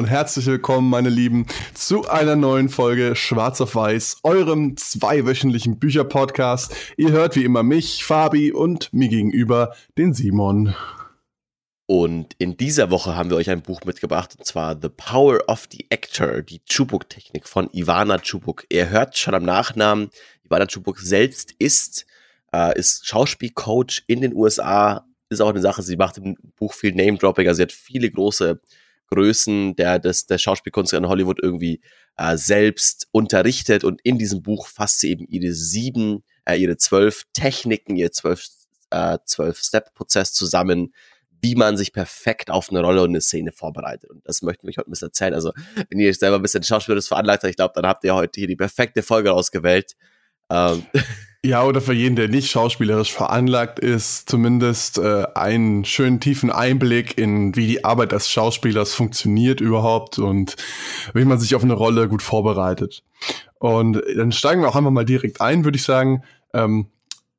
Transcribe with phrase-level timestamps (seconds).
[0.00, 1.44] Und herzlich willkommen, meine Lieben,
[1.74, 6.74] zu einer neuen Folge Schwarz auf Weiß, eurem zweiwöchentlichen Bücherpodcast.
[6.96, 10.74] Ihr hört wie immer mich, Fabi und mir gegenüber den Simon.
[11.84, 15.68] Und in dieser Woche haben wir euch ein Buch mitgebracht, und zwar The Power of
[15.70, 18.64] the Actor, die Chubuk-Technik von Ivana Chubuk.
[18.70, 20.08] Ihr hört schon am Nachnamen,
[20.46, 22.06] Ivana Chubuk selbst ist,
[22.54, 26.94] äh, ist Schauspielcoach in den USA, ist auch eine Sache, sie macht im Buch viel
[26.94, 28.62] Name-Dropping, also sie hat viele große
[29.10, 31.80] Größen der, des, der Schauspielkunst in Hollywood irgendwie
[32.16, 37.24] äh, selbst unterrichtet und in diesem Buch fasst sie eben ihre sieben, äh, ihre zwölf
[37.32, 38.46] Techniken, ihr zwölf,
[38.90, 40.94] äh, zwölf Step-Prozess zusammen,
[41.42, 44.10] wie man sich perfekt auf eine Rolle und eine Szene vorbereitet.
[44.10, 45.34] Und das möchten wir euch heute ein bisschen erzählen.
[45.34, 45.52] Also,
[45.88, 48.48] wenn ihr selber ein bisschen Schauspielerisch veranlagt habt, ich glaube, dann habt ihr heute hier
[48.48, 49.96] die perfekte Folge ausgewählt.
[50.50, 50.84] Ähm.
[51.42, 57.16] Ja, oder für jeden, der nicht schauspielerisch veranlagt ist, zumindest äh, einen schönen tiefen Einblick
[57.16, 60.56] in, wie die Arbeit des Schauspielers funktioniert überhaupt und
[61.14, 63.02] wie man sich auf eine Rolle gut vorbereitet.
[63.58, 66.24] Und dann steigen wir auch einfach mal direkt ein, würde ich sagen.
[66.52, 66.88] Ähm,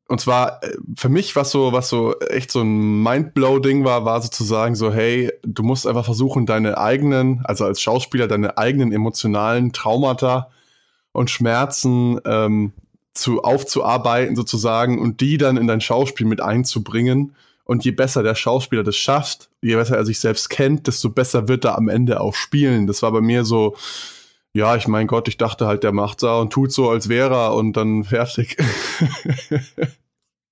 [0.07, 4.19] und zwar äh, für mich, was so, was so echt so ein Mindblow-Ding war, war
[4.19, 9.73] sozusagen so, hey, du musst einfach versuchen, deine eigenen, also als Schauspieler, deine eigenen emotionalen
[9.73, 10.49] Traumata
[11.11, 12.73] und Schmerzen ähm,
[13.13, 17.35] zu aufzuarbeiten sozusagen und die dann in dein Schauspiel mit einzubringen.
[17.63, 21.47] Und je besser der Schauspieler das schafft, je besser er sich selbst kennt, desto besser
[21.47, 22.87] wird er am Ende auch spielen.
[22.87, 23.75] Das war bei mir so,
[24.53, 27.33] ja, ich mein Gott, ich dachte halt, der macht so und tut so, als wäre
[27.33, 28.57] er und dann fertig.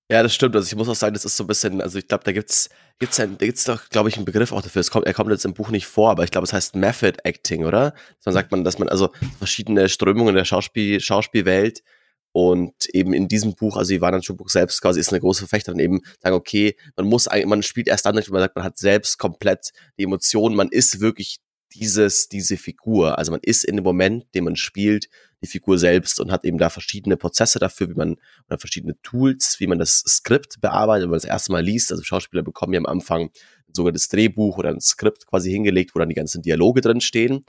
[0.09, 0.55] ja, das stimmt.
[0.55, 2.69] Also ich muss auch sagen, das ist so ein bisschen, also ich glaube, da gibt's,
[2.99, 4.79] gibt's ein, da gibt's doch, glaube ich, einen Begriff auch dafür.
[4.79, 7.17] Es kommt, er kommt jetzt im Buch nicht vor, aber ich glaube, es heißt Method
[7.23, 7.93] Acting, oder?
[8.23, 9.09] Dann sagt man, dass man also
[9.39, 11.83] verschiedene Strömungen der Schauspiel, Schauspielwelt
[12.31, 16.01] und eben in diesem Buch, also Ivana Schubuk selbst quasi ist eine große Verfechterin, eben
[16.21, 19.71] sagen, okay, man muss man spielt erst dann, wenn man sagt, man hat selbst komplett
[19.97, 21.39] die Emotionen, man ist wirklich
[21.73, 23.17] dieses, diese Figur.
[23.17, 25.09] Also man ist in dem Moment, den man spielt,
[25.41, 28.17] die Figur selbst und hat eben da verschiedene Prozesse dafür, wie man,
[28.47, 31.91] oder verschiedene Tools, wie man das Skript bearbeitet, wenn man das erste Mal liest.
[31.91, 33.29] Also Schauspieler bekommen ja am Anfang
[33.71, 37.45] sogar das Drehbuch oder ein Skript quasi hingelegt, wo dann die ganzen Dialoge drin stehen.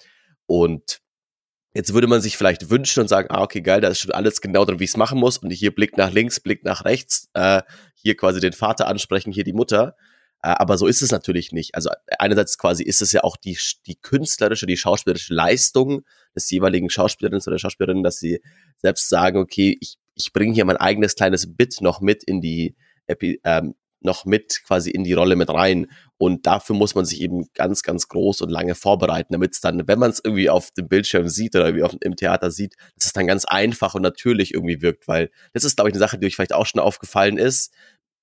[0.47, 1.01] Und
[1.73, 4.41] Jetzt würde man sich vielleicht wünschen und sagen, ah, okay, geil, da ist schon alles
[4.41, 5.39] genau drin, wie ich es machen muss.
[5.39, 7.63] Und hier Blick nach links, Blick nach rechts, äh,
[7.95, 9.95] hier quasi den Vater ansprechen, hier die Mutter.
[10.43, 11.77] Äh, aber so ist es natürlich nicht.
[11.77, 16.03] Also einerseits quasi ist es ja auch die, die künstlerische, die schauspielerische Leistung
[16.35, 18.41] des jeweiligen Schauspielers oder Schauspielerin, dass sie
[18.79, 22.75] selbst sagen, okay, ich, ich bringe hier mein eigenes kleines Bit noch mit in die,
[23.45, 25.87] ähm, noch mit quasi in die Rolle mit rein.
[26.19, 29.87] Und dafür muss man sich eben ganz, ganz groß und lange vorbereiten, damit es dann,
[29.87, 33.13] wenn man es irgendwie auf dem Bildschirm sieht oder irgendwie im Theater sieht, dass es
[33.13, 35.09] dann ganz einfach und natürlich irgendwie wirkt.
[35.09, 37.73] Weil das ist, glaube ich, eine Sache, die euch vielleicht auch schon aufgefallen ist.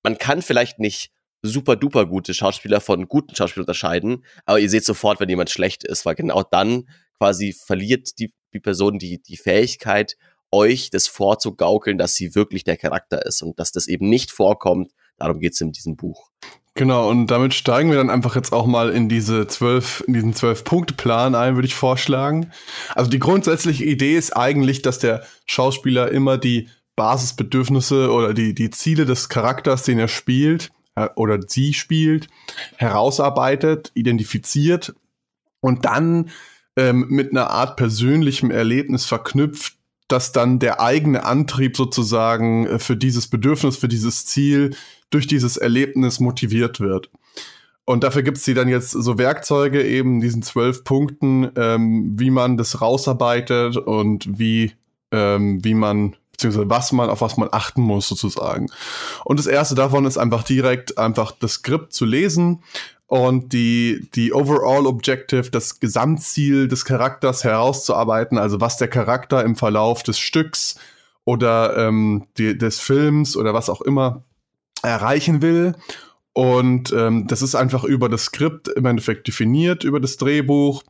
[0.02, 1.10] Man kann vielleicht nicht
[1.42, 5.84] super duper gute Schauspieler von guten Schauspielern unterscheiden, aber ihr seht sofort, wenn jemand schlecht
[5.84, 10.16] ist, weil genau dann quasi verliert die, die Person die, die Fähigkeit,
[10.50, 14.92] euch das vorzugaukeln, dass sie wirklich der Charakter ist und dass das eben nicht vorkommt,
[15.18, 16.28] Darum geht es in diesem Buch.
[16.74, 20.32] Genau, und damit steigen wir dann einfach jetzt auch mal in diese zwölf, in diesen
[20.32, 22.52] zwölf-Punkte-Plan ein, würde ich vorschlagen.
[22.94, 28.70] Also die grundsätzliche Idee ist eigentlich, dass der Schauspieler immer die Basisbedürfnisse oder die, die
[28.70, 32.28] Ziele des Charakters, den er spielt, äh, oder sie spielt,
[32.76, 34.94] herausarbeitet, identifiziert
[35.60, 36.30] und dann
[36.76, 39.74] ähm, mit einer Art persönlichem Erlebnis verknüpft,
[40.06, 44.76] dass dann der eigene Antrieb sozusagen äh, für dieses Bedürfnis, für dieses Ziel
[45.10, 47.10] durch dieses Erlebnis motiviert wird.
[47.88, 52.30] Und dafür gibt es sie dann jetzt so Werkzeuge, eben diesen zwölf Punkten, ähm, wie
[52.30, 54.72] man das rausarbeitet und wie,
[55.10, 58.66] ähm, wie man, beziehungsweise was man, auf was man achten muss, sozusagen.
[59.24, 62.62] Und das erste davon ist einfach direkt einfach das Skript zu lesen
[63.06, 69.56] und die, die Overall Objective, das Gesamtziel des Charakters herauszuarbeiten, also was der Charakter im
[69.56, 70.78] Verlauf des Stücks
[71.24, 74.24] oder ähm, die, des Films oder was auch immer
[74.82, 75.74] erreichen will.
[76.32, 80.84] Und ähm, das ist einfach über das Skript im Endeffekt definiert, über das Drehbuch.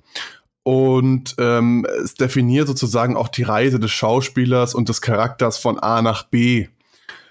[0.62, 6.02] Und ähm, es definiert sozusagen auch die Reise des Schauspielers und des Charakters von A
[6.02, 6.68] nach B.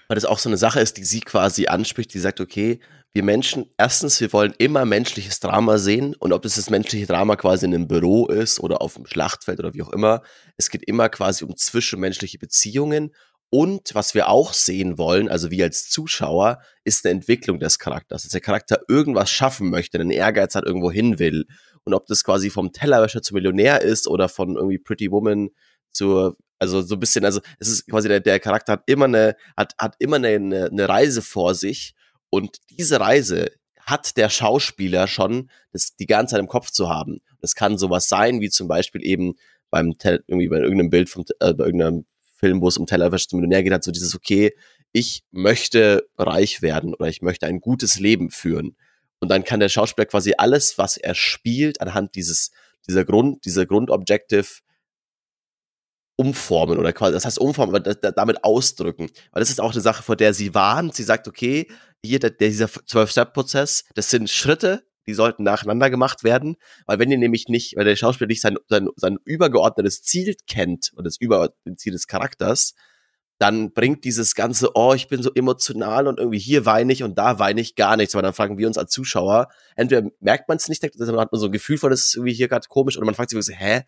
[0.08, 2.80] Weil das auch so eine Sache ist, die sie quasi anspricht, die sagt, okay,
[3.12, 7.36] wir Menschen, erstens, wir wollen immer menschliches Drama sehen und ob das das menschliche Drama
[7.36, 10.22] quasi in einem Büro ist oder auf dem Schlachtfeld oder wie auch immer,
[10.56, 13.14] es geht immer quasi um zwischenmenschliche Beziehungen
[13.50, 18.22] und was wir auch sehen wollen, also wir als Zuschauer, ist eine Entwicklung des Charakters.
[18.22, 21.46] Dass der Charakter irgendwas schaffen möchte, einen Ehrgeiz hat, irgendwo hin will.
[21.84, 25.48] Und ob das quasi vom Tellerwäscher zum Millionär ist oder von irgendwie Pretty Woman
[25.90, 29.34] zur, also so ein bisschen, also es ist quasi der, der Charakter hat immer eine,
[29.56, 31.94] hat, hat immer eine, eine Reise vor sich.
[32.28, 37.20] Und diese Reise hat der Schauspieler schon das die ganze Zeit im Kopf zu haben.
[37.40, 39.36] Das kann sowas sein, wie zum Beispiel eben
[39.70, 42.04] beim irgendwie bei irgendeinem Bild vom äh, bei irgendeinem
[42.38, 44.54] Film, wo es um Tellerwäsche zum Millionär geht, hat so dieses okay,
[44.92, 48.76] ich möchte reich werden oder ich möchte ein gutes Leben führen.
[49.20, 52.52] Und dann kann der Schauspieler quasi alles, was er spielt, anhand dieses
[52.88, 54.46] dieser Grund, dieser Grundobjective
[56.16, 59.08] umformen oder quasi, das heißt umformen, aber damit ausdrücken.
[59.30, 60.94] Weil das ist auch eine Sache, vor der sie warnt.
[60.94, 61.68] Sie sagt, okay,
[62.04, 66.56] hier der, dieser 12-Step-Prozess, das sind Schritte, die sollten nacheinander gemacht werden,
[66.86, 70.92] weil wenn ihr nämlich nicht, weil der Schauspieler nicht sein, sein, sein übergeordnetes Ziel kennt
[70.94, 72.74] und das übergeordnete Ziel des Charakters,
[73.38, 77.16] dann bringt dieses ganze, oh, ich bin so emotional und irgendwie hier weine ich und
[77.16, 80.58] da weine ich gar nichts, weil dann fragen wir uns als Zuschauer, entweder merkt man
[80.58, 82.96] es nicht, dann hat man so ein Gefühl von, das ist irgendwie hier gerade komisch,
[82.96, 83.82] oder man fragt sich, hä,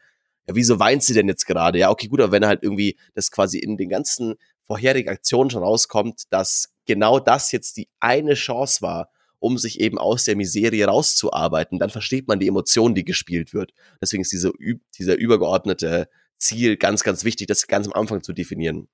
[0.49, 1.78] ja, wieso weint sie denn jetzt gerade?
[1.78, 5.62] Ja, okay, gut, aber wenn halt irgendwie das quasi in den ganzen vorherigen Aktionen schon
[5.62, 10.87] rauskommt, dass genau das jetzt die eine Chance war, um sich eben aus der Miserie
[10.87, 13.72] rauszuarbeiten, dann versteht man die Emotion, die gespielt wird.
[14.00, 14.52] Deswegen ist diese,
[14.96, 16.08] dieser übergeordnete
[16.40, 18.88] Ziel ganz, ganz wichtig, das ganz am Anfang zu definieren.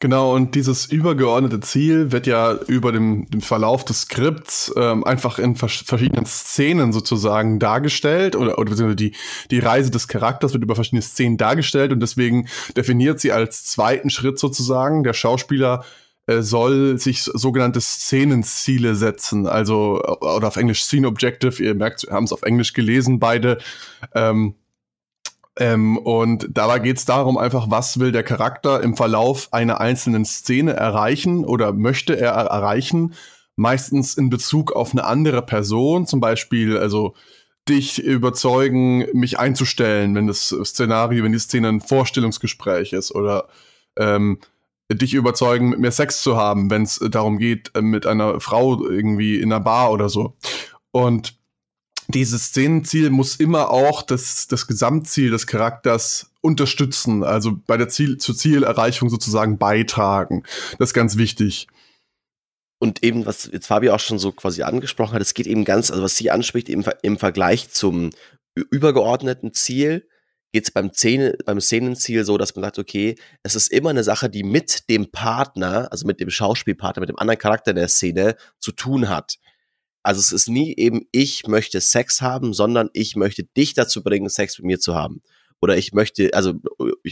[0.00, 5.38] Genau, und dieses übergeordnete Ziel wird ja über dem, dem Verlauf des Skripts ähm, einfach
[5.38, 9.14] in vers verschiedenen Szenen sozusagen dargestellt oder, oder die,
[9.50, 14.08] die Reise des Charakters wird über verschiedene Szenen dargestellt und deswegen definiert sie als zweiten
[14.08, 15.04] Schritt sozusagen.
[15.04, 15.84] Der Schauspieler
[16.26, 22.24] soll sich sogenannte Szenenziele setzen, also oder auf Englisch Scene Objective, ihr merkt, wir haben
[22.24, 23.58] es auf Englisch gelesen, beide.
[24.14, 24.54] Ähm,
[25.58, 30.24] ähm, und dabei geht es darum, einfach, was will der Charakter im Verlauf einer einzelnen
[30.24, 33.14] Szene erreichen oder möchte er erreichen,
[33.54, 37.14] meistens in Bezug auf eine andere Person, zum Beispiel, also
[37.68, 43.48] dich überzeugen, mich einzustellen, wenn das Szenario, wenn die Szene ein Vorstellungsgespräch ist oder
[43.96, 44.38] ähm,
[44.92, 49.40] dich überzeugen, mit mir Sex zu haben, wenn es darum geht, mit einer Frau irgendwie
[49.40, 50.36] in einer Bar oder so.
[50.92, 51.36] Und
[52.08, 58.18] dieses Szenenziel muss immer auch das, das Gesamtziel des Charakters unterstützen, also bei der Ziel,
[58.18, 60.44] zur Zielerreichung sozusagen beitragen.
[60.78, 61.66] Das ist ganz wichtig.
[62.78, 65.90] Und eben, was jetzt Fabi auch schon so quasi angesprochen hat, es geht eben ganz,
[65.90, 68.10] also was sie anspricht, im, im Vergleich zum
[68.54, 70.06] übergeordneten Ziel,
[70.52, 70.90] geht es beim,
[71.44, 75.10] beim Szenenziel so, dass man sagt, okay, es ist immer eine Sache, die mit dem
[75.10, 79.36] Partner, also mit dem Schauspielpartner, mit dem anderen Charakter der Szene zu tun hat.
[80.02, 84.28] Also es ist nie eben, ich möchte Sex haben, sondern ich möchte dich dazu bringen,
[84.28, 85.20] Sex mit mir zu haben.
[85.60, 86.54] Oder ich möchte, also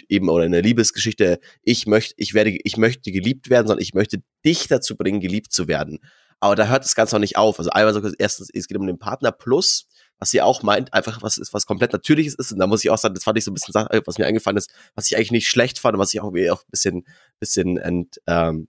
[0.08, 3.94] eben, oder in der Liebesgeschichte, ich möchte, ich werde, ich möchte geliebt werden, sondern ich
[3.94, 5.98] möchte dich dazu bringen, geliebt zu werden.
[6.40, 7.58] Aber da hört das Ganze noch nicht auf.
[7.58, 9.88] Also einmal so, erstens, es geht um den Partner plus,
[10.18, 12.52] was sie auch meint, einfach was ist, was komplett Natürliches ist.
[12.52, 14.56] Und da muss ich auch sagen, das fand ich so ein bisschen, was mir eingefallen
[14.56, 17.06] ist, was ich eigentlich nicht schlecht fand was ich auch, auch ein bisschen,
[17.40, 18.68] bisschen ent, ähm,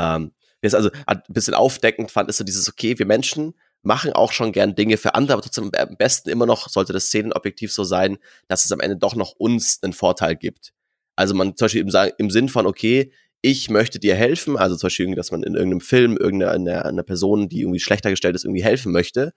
[0.00, 4.32] ähm, es also ein bisschen aufdeckend fand, ist so dieses, okay, wir Menschen machen auch
[4.32, 7.82] schon gern Dinge für andere, aber trotzdem am besten immer noch sollte das Szenenobjektiv so
[7.82, 10.72] sein, dass es am Ende doch noch uns einen Vorteil gibt.
[11.16, 14.76] Also man zum Beispiel eben sagen, im Sinn von, okay, ich möchte dir helfen, also
[14.76, 18.44] zum Beispiel, dass man in irgendeinem Film irgendeiner einer Person, die irgendwie schlechter gestellt ist,
[18.44, 19.32] irgendwie helfen möchte.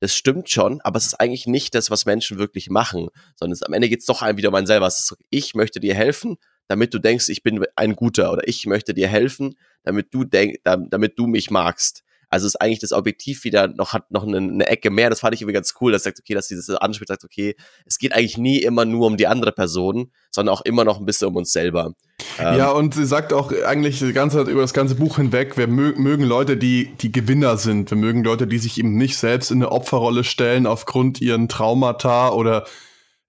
[0.00, 3.62] Das stimmt schon, aber es ist eigentlich nicht das, was Menschen wirklich machen, sondern es,
[3.62, 4.86] am Ende geht es doch ein wieder um einen selber.
[4.86, 6.36] Ist ich möchte dir helfen,
[6.68, 10.58] damit du denkst, ich bin ein Guter oder ich möchte dir helfen, damit du denk,
[10.64, 12.02] damit du mich magst.
[12.30, 15.10] Also ist eigentlich das Objektiv wieder noch hat noch eine, eine Ecke mehr.
[15.10, 17.98] Das fand ich irgendwie ganz cool, dass sagt, okay, dass dieses anspricht, sagt, okay, es
[17.98, 21.28] geht eigentlich nie immer nur um die andere Person, sondern auch immer noch ein bisschen
[21.28, 21.94] um uns selber.
[22.38, 25.56] Ähm, ja, und sie sagt auch eigentlich die ganze Zeit über das ganze Buch hinweg,
[25.58, 27.90] wir mö mögen Leute, die die Gewinner sind.
[27.90, 32.30] Wir mögen Leute, die sich eben nicht selbst in eine Opferrolle stellen aufgrund ihren Traumata
[32.30, 32.64] oder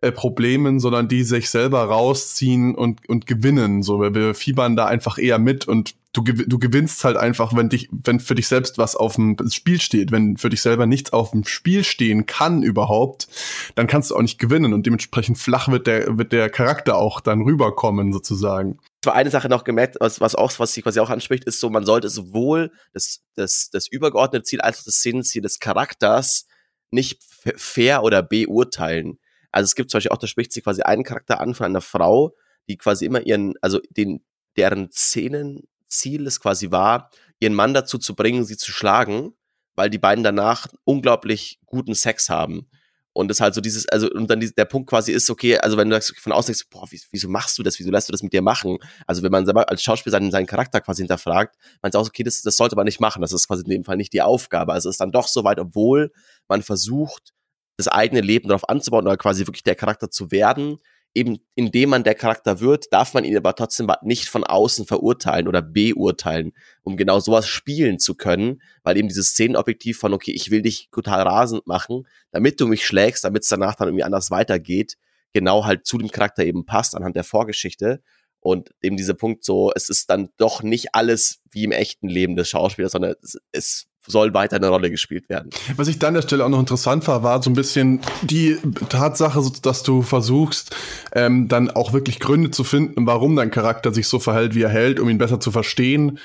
[0.01, 3.83] äh, Problemen, sondern die sich selber rausziehen und, und gewinnen.
[3.83, 7.87] So, wir fiebern da einfach eher mit und du, du gewinnst halt einfach, wenn dich,
[7.91, 10.11] wenn für dich selbst was auf dem Spiel steht.
[10.11, 13.27] Wenn für dich selber nichts auf dem Spiel stehen kann überhaupt,
[13.75, 17.21] dann kannst du auch nicht gewinnen und dementsprechend flach wird der, wird der Charakter auch
[17.21, 18.79] dann rüberkommen, sozusagen.
[19.03, 21.69] Zwar eine Sache noch gemerkt, was, was auch, was sie quasi auch anspricht, ist so,
[21.69, 26.47] man sollte sowohl das, das, das übergeordnete Ziel als auch das Szenenziel des Charakters
[26.91, 27.21] nicht
[27.55, 29.17] fair oder beurteilen.
[29.51, 31.81] Also es gibt zum Beispiel auch, da spricht sie quasi einen Charakter an von einer
[31.81, 32.35] Frau,
[32.67, 34.23] die quasi immer ihren, also den,
[34.57, 39.33] deren Szenen Ziel es quasi war, ihren Mann dazu zu bringen, sie zu schlagen,
[39.75, 42.67] weil die beiden danach unglaublich guten Sex haben.
[43.13, 45.75] Und das halt so dieses, also, und dann die, der Punkt quasi ist, okay, also
[45.75, 48.31] wenn du von außen denkst, boah, wieso machst du das, wieso lässt du das mit
[48.31, 48.77] dir machen?
[49.05, 52.41] Also wenn man selber als Schauspieler seinen, seinen Charakter quasi hinterfragt, man sagt, okay, das,
[52.41, 54.71] das sollte man nicht machen, das ist quasi in dem Fall nicht die Aufgabe.
[54.71, 56.13] Also es ist dann doch so weit, obwohl
[56.47, 57.33] man versucht,
[57.81, 60.77] das eigene Leben darauf anzubauen oder quasi wirklich der Charakter zu werden,
[61.13, 65.47] eben indem man der Charakter wird, darf man ihn aber trotzdem nicht von außen verurteilen
[65.47, 70.51] oder beurteilen, um genau sowas spielen zu können, weil eben dieses Szenenobjektiv von, okay, ich
[70.51, 74.31] will dich total rasend machen, damit du mich schlägst, damit es danach dann irgendwie anders
[74.31, 74.97] weitergeht,
[75.33, 78.01] genau halt zu dem Charakter eben passt anhand der Vorgeschichte.
[78.39, 82.35] Und eben dieser Punkt so, es ist dann doch nicht alles wie im echten Leben
[82.35, 85.49] des Schauspielers, sondern es, es soll weiter eine Rolle gespielt werden.
[85.75, 88.57] Was ich dann an der Stelle auch noch interessant war, war so ein bisschen die
[88.89, 90.75] Tatsache, dass du versuchst,
[91.13, 94.69] ähm, dann auch wirklich Gründe zu finden, warum dein Charakter sich so verhält, wie er
[94.69, 96.19] hält, um ihn besser zu verstehen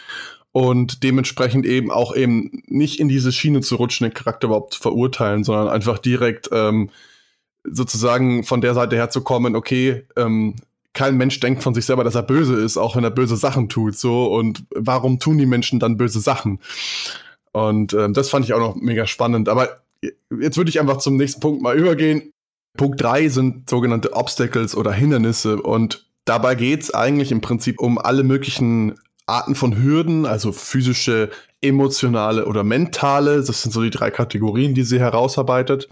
[0.53, 4.81] und dementsprechend eben auch eben nicht in diese Schiene zu rutschen, den Charakter überhaupt zu
[4.81, 6.89] verurteilen, sondern einfach direkt ähm,
[7.63, 10.55] sozusagen von der Seite herzukommen, okay, ähm,
[10.95, 13.69] kein Mensch denkt von sich selber, dass er böse ist, auch wenn er böse Sachen
[13.69, 16.59] tut, so und warum tun die Menschen dann böse Sachen?
[17.57, 19.49] Und ähm, das fand ich auch noch mega spannend.
[19.49, 22.31] Aber jetzt würde ich einfach zum nächsten Punkt mal übergehen.
[22.77, 25.63] Punkt drei sind sogenannte Obstacles oder Hindernisse.
[25.63, 31.31] Und dabei geht es eigentlich im Prinzip um alle möglichen Arten von Hürden, also physische,
[31.63, 33.43] emotionale oder mentale.
[33.43, 35.89] Das sind so die drei Kategorien, die sie herausarbeitet,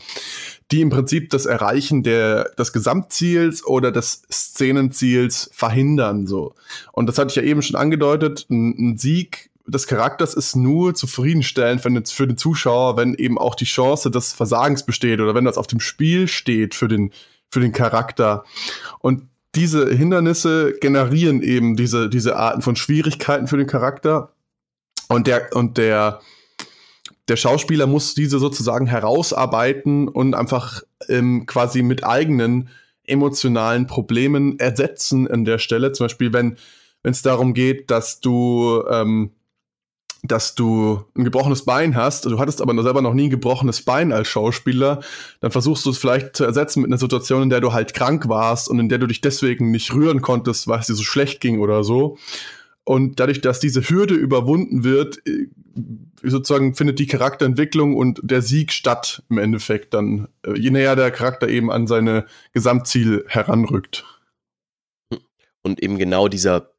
[0.71, 6.26] die im Prinzip das Erreichen der, des Gesamtziels oder des Szenenziels verhindern.
[6.26, 6.56] So.
[6.92, 8.44] Und das hatte ich ja eben schon angedeutet.
[8.50, 13.38] Ein, ein Sieg des Charakters ist nur zufriedenstellend für den, für den Zuschauer, wenn eben
[13.38, 17.12] auch die Chance des Versagens besteht oder wenn das auf dem Spiel steht für den,
[17.50, 18.44] für den Charakter.
[18.99, 24.33] Und diese Hindernisse generieren eben diese, diese Arten von Schwierigkeiten für den Charakter.
[25.09, 26.21] Und der, und der,
[27.28, 32.68] der Schauspieler muss diese sozusagen herausarbeiten und einfach ähm, quasi mit eigenen
[33.04, 35.92] emotionalen Problemen ersetzen an der Stelle.
[35.92, 36.56] Zum Beispiel, wenn
[37.04, 39.30] wenn es darum geht, dass du ähm,
[40.26, 44.11] dass du ein gebrochenes Bein hast, du hattest aber selber noch nie ein gebrochenes Bein
[44.11, 45.00] als Schauspieler,
[45.40, 48.26] dann versuchst du es vielleicht zu ersetzen mit einer Situation, in der du halt krank
[48.28, 51.43] warst und in der du dich deswegen nicht rühren konntest, weil es dir so schlecht
[51.43, 52.16] ging oder so.
[52.85, 55.49] Und dadurch, dass diese Hürde überwunden wird, äh,
[56.23, 61.11] sozusagen findet die Charakterentwicklung und der Sieg statt im Endeffekt dann, äh, je näher der
[61.11, 64.04] Charakter eben an seine Gesamtziel heranrückt.
[65.62, 66.74] Und eben genau dieser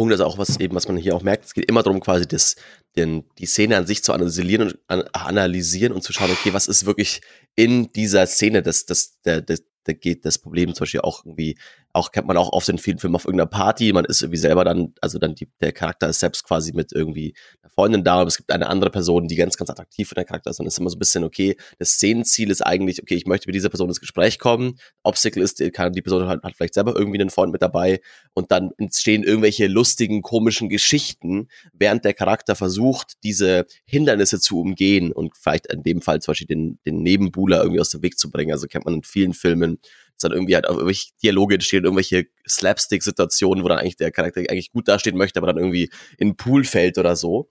[0.00, 2.26] Punkt, also auch was eben, was man hier auch merkt, es geht immer darum, quasi
[2.26, 2.56] das,
[2.96, 6.86] den, die Szene an sich zu analysieren und analysieren und zu schauen, okay, was ist
[6.86, 7.20] wirklich
[7.54, 11.58] in dieser Szene das, das, der, der, da geht das Problem zum Beispiel auch irgendwie,
[11.92, 14.64] auch kennt man auch auf den vielen Filmen auf irgendeiner Party, man ist irgendwie selber
[14.64, 18.28] dann, also dann die, der Charakter ist selbst quasi mit irgendwie einer Freundin da, aber
[18.28, 20.60] es gibt eine andere Person, die ganz, ganz attraktiv für den Charakter ist.
[20.60, 23.48] Und es ist immer so ein bisschen, okay, das Szenenziel ist eigentlich, okay, ich möchte
[23.48, 27.20] mit dieser Person ins Gespräch kommen, Obstacle ist, die Person hat, hat vielleicht selber irgendwie
[27.20, 28.00] einen Freund mit dabei.
[28.34, 35.12] Und dann entstehen irgendwelche lustigen, komischen Geschichten, während der Charakter versucht, diese Hindernisse zu umgehen
[35.12, 38.30] und vielleicht in dem Fall zum Beispiel den, den Nebenbuhler irgendwie aus dem Weg zu
[38.30, 39.80] bringen, also kennt man in vielen Filmen,
[40.20, 44.72] dann irgendwie halt auch irgendwelche Dialoge entstehen, irgendwelche Slapstick-Situationen, wo dann eigentlich der Charakter eigentlich
[44.72, 47.50] gut dastehen möchte, aber dann irgendwie in den Pool fällt oder so.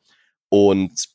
[0.49, 1.09] Und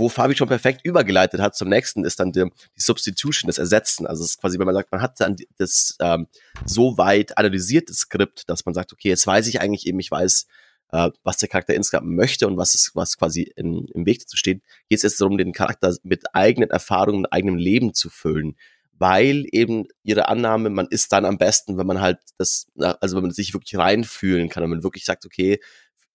[0.00, 4.06] wo Fabi schon perfekt übergeleitet hat zum nächsten, ist dann die, die Substitution, das Ersetzen.
[4.06, 6.26] Also es ist quasi, wenn man sagt, man hat dann das ähm,
[6.64, 10.46] so weit analysierte Skript, dass man sagt, okay, jetzt weiß ich eigentlich eben, ich weiß,
[10.92, 14.36] äh, was der Charakter insgesamt möchte und was ist, was quasi in, im Weg dazu
[14.36, 18.56] steht, geht es jetzt darum, den Charakter mit eigenen Erfahrungen, eigenem Leben zu füllen
[19.00, 23.22] weil eben ihre Annahme, man ist dann am besten, wenn man halt das, also wenn
[23.22, 25.58] man sich wirklich reinfühlen kann, wenn man wirklich sagt, okay,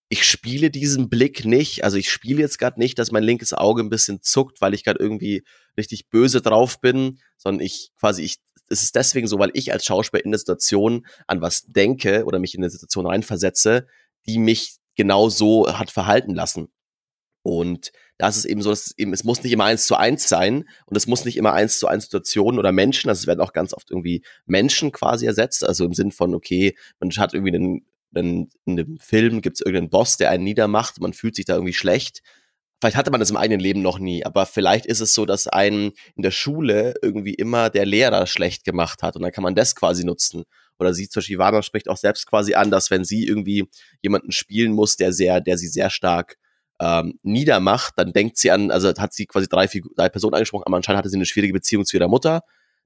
[0.07, 3.81] ich spiele diesen Blick nicht, also ich spiele jetzt gerade nicht, dass mein linkes Auge
[3.81, 5.43] ein bisschen zuckt, weil ich gerade irgendwie
[5.75, 8.37] richtig böse drauf bin, sondern ich quasi, ich,
[8.69, 12.37] es ist deswegen so, weil ich als Schauspieler in der Situation an was denke oder
[12.37, 13.87] mich in eine Situation reinversetze,
[14.27, 16.67] die mich genau so hat verhalten lassen.
[17.41, 19.95] Und da ist es eben so, dass es eben, es muss nicht immer eins zu
[19.95, 23.27] eins sein und es muss nicht immer eins zu eins Situationen oder Menschen, also es
[23.27, 27.34] werden auch ganz oft irgendwie Menschen quasi ersetzt, also im Sinn von, okay, man hat
[27.34, 31.36] irgendwie einen, einen in einem Film gibt es irgendeinen Boss, der einen niedermacht, man fühlt
[31.36, 32.22] sich da irgendwie schlecht.
[32.79, 35.48] Vielleicht hatte man das im eigenen Leben noch nie, aber vielleicht ist es so, dass
[35.48, 39.55] einen in der Schule irgendwie immer der Lehrer schlecht gemacht hat und dann kann man
[39.55, 40.43] das quasi nutzen.
[40.77, 43.69] Oder sie, zum Beispiel Ivana spricht auch selbst quasi an, dass wenn sie irgendwie
[44.01, 46.38] jemanden spielen muss, der sehr, der sie sehr stark
[46.79, 50.77] ähm, niedermacht, dann denkt sie an, also hat sie quasi drei, drei Personen angesprochen, aber
[50.77, 52.41] anscheinend hatte sie eine schwierige Beziehung zu ihrer Mutter.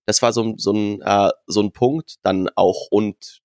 [0.05, 2.15] Das war so, so, ein, äh, so ein Punkt.
[2.23, 3.41] Dann auch und,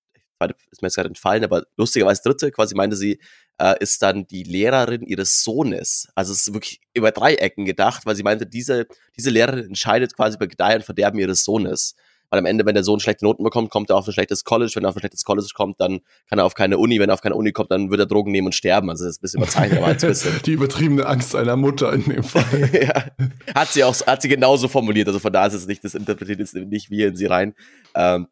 [0.71, 3.19] ist mir jetzt gerade entfallen, aber lustigerweise dritte, quasi meinte sie,
[3.57, 6.07] äh, ist dann die Lehrerin ihres Sohnes.
[6.13, 10.15] Also es ist wirklich über drei Ecken gedacht, weil sie meinte, diese, diese Lehrerin entscheidet
[10.15, 11.95] quasi über Gedeihen und Verderben ihres Sohnes.
[12.29, 14.71] Weil am Ende, wenn der Sohn schlechte Noten bekommt, kommt er auf ein schlechtes College.
[14.75, 16.99] Wenn er auf ein schlechtes College kommt, dann kann er auf keine Uni.
[16.99, 18.89] Wenn er auf keine Uni kommt, dann wird er Drogen nehmen und sterben.
[18.89, 20.39] Also das ist ein bisschen überzeichnet, aber ein bisschen.
[20.45, 22.69] Die übertriebene Angst einer Mutter in dem Fall.
[22.73, 23.05] ja.
[23.53, 25.07] Hat sie auch, hat sie genauso formuliert.
[25.07, 27.53] Also von da ist es nicht, das interpretiert ist nicht wir in sie rein.
[27.95, 28.27] Ähm,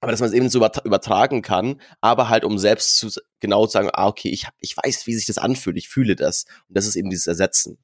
[0.00, 3.08] aber dass man es eben so übertragen kann, aber halt um selbst zu
[3.40, 6.44] genau zu sagen, ah, okay, ich, ich weiß, wie sich das anfühlt, ich fühle das.
[6.68, 7.78] Und das ist eben dieses Ersetzen.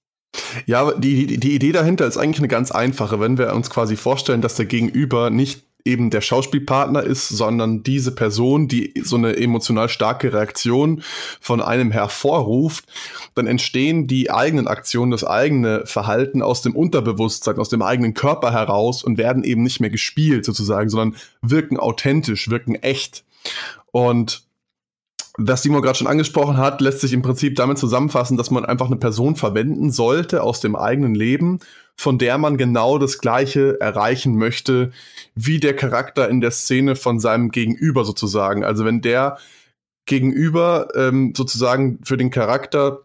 [0.67, 4.43] Ja, die, die Idee dahinter ist eigentlich eine ganz einfache, wenn wir uns quasi vorstellen,
[4.43, 9.89] dass der Gegenüber nicht eben der Schauspielpartner ist, sondern diese Person, die so eine emotional
[9.89, 11.03] starke Reaktion
[11.41, 12.87] von einem hervorruft,
[13.35, 18.53] dann entstehen die eigenen Aktionen, das eigene Verhalten aus dem Unterbewusstsein, aus dem eigenen Körper
[18.53, 23.25] heraus und werden eben nicht mehr gespielt sozusagen, sondern wirken authentisch, wirken echt.
[23.91, 24.44] Und
[25.37, 28.87] was Simon gerade schon angesprochen hat, lässt sich im Prinzip damit zusammenfassen, dass man einfach
[28.87, 31.59] eine Person verwenden sollte aus dem eigenen Leben,
[31.97, 34.93] von der man genau das Gleiche erreichen möchte,
[35.35, 38.65] wie der Charakter in der Szene von seinem Gegenüber sozusagen.
[38.65, 39.39] Also wenn der
[40.07, 43.01] Gegenüber ähm, sozusagen für den Charakter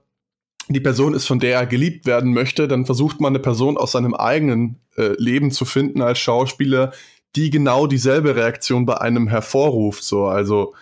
[0.68, 3.94] die Person ist, von der er geliebt werden möchte, dann versucht man eine Person aus
[3.94, 6.92] seinem eigenen äh, Leben zu finden als Schauspieler,
[7.36, 10.04] die genau dieselbe Reaktion bei einem hervorruft.
[10.04, 10.76] So, also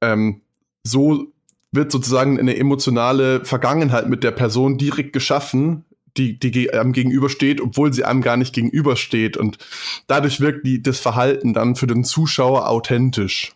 [0.00, 0.40] ähm,
[0.88, 1.32] so
[1.70, 5.84] wird sozusagen eine emotionale Vergangenheit mit der Person direkt geschaffen,
[6.16, 9.36] die, die einem gegenübersteht, obwohl sie einem gar nicht gegenübersteht.
[9.36, 9.58] Und
[10.06, 13.54] dadurch wirkt die, das Verhalten dann für den Zuschauer authentisch.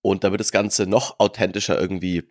[0.00, 2.24] Und damit das Ganze noch authentischer irgendwie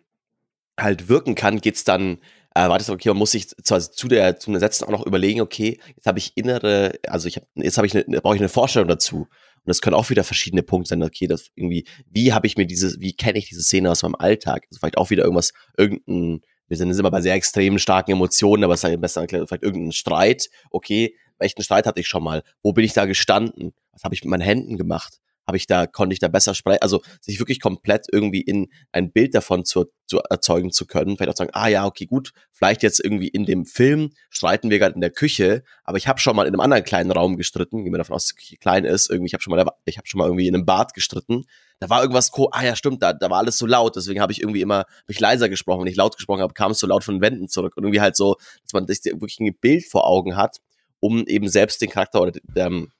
[0.78, 2.18] halt wirken kann, geht's dann,
[2.54, 5.40] äh, war okay, man muss sich zu, also zu der, zum Setzen auch noch überlegen,
[5.40, 8.48] okay, jetzt habe ich innere, also ich habe, jetzt habe ich eine, brauche ich eine
[8.50, 9.28] Vorstellung dazu.
[9.64, 11.02] Und das können auch wieder verschiedene Punkte sein.
[11.02, 14.16] Okay, das irgendwie, wie habe ich mir diese, wie kenne ich diese Szene aus meinem
[14.16, 14.64] Alltag?
[14.70, 18.74] Also vielleicht auch wieder irgendwas, irgendein, wir sind immer bei sehr extremen, starken Emotionen, aber
[18.74, 20.48] es ist besser erklärt, vielleicht irgendein Streit.
[20.70, 22.42] Okay, welchen Streit hatte ich schon mal?
[22.62, 23.72] Wo bin ich da gestanden?
[23.92, 25.18] Was habe ich mit meinen Händen gemacht?
[25.52, 29.12] Habe ich da, konnte ich da besser sprechen, also sich wirklich komplett irgendwie in ein
[29.12, 31.18] Bild davon zu, zu erzeugen zu können.
[31.18, 34.78] Vielleicht auch sagen, ah ja, okay, gut, vielleicht jetzt irgendwie in dem Film streiten wir
[34.78, 37.84] gerade in der Küche, aber ich habe schon mal in einem anderen kleinen Raum gestritten,
[37.84, 39.66] gehen wir davon aus, dass die klein ist, irgendwie, ich habe schon mal,
[40.04, 41.44] schon mal irgendwie in einem Bad gestritten.
[41.80, 44.40] Da war irgendwas, ah ja, stimmt, da, da war alles so laut, deswegen habe ich
[44.40, 45.80] irgendwie immer mich leiser gesprochen.
[45.80, 47.76] Wenn ich laut gesprochen habe, kam es so laut von den Wänden zurück.
[47.76, 50.58] Und irgendwie halt so, dass man sich wirklich ein Bild vor Augen hat,
[51.00, 52.92] um eben selbst den Charakter oder ähm,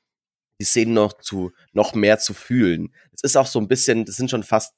[0.61, 2.95] die Szenen noch zu, noch mehr zu fühlen.
[3.13, 4.75] Es ist auch so ein bisschen, das sind schon fast,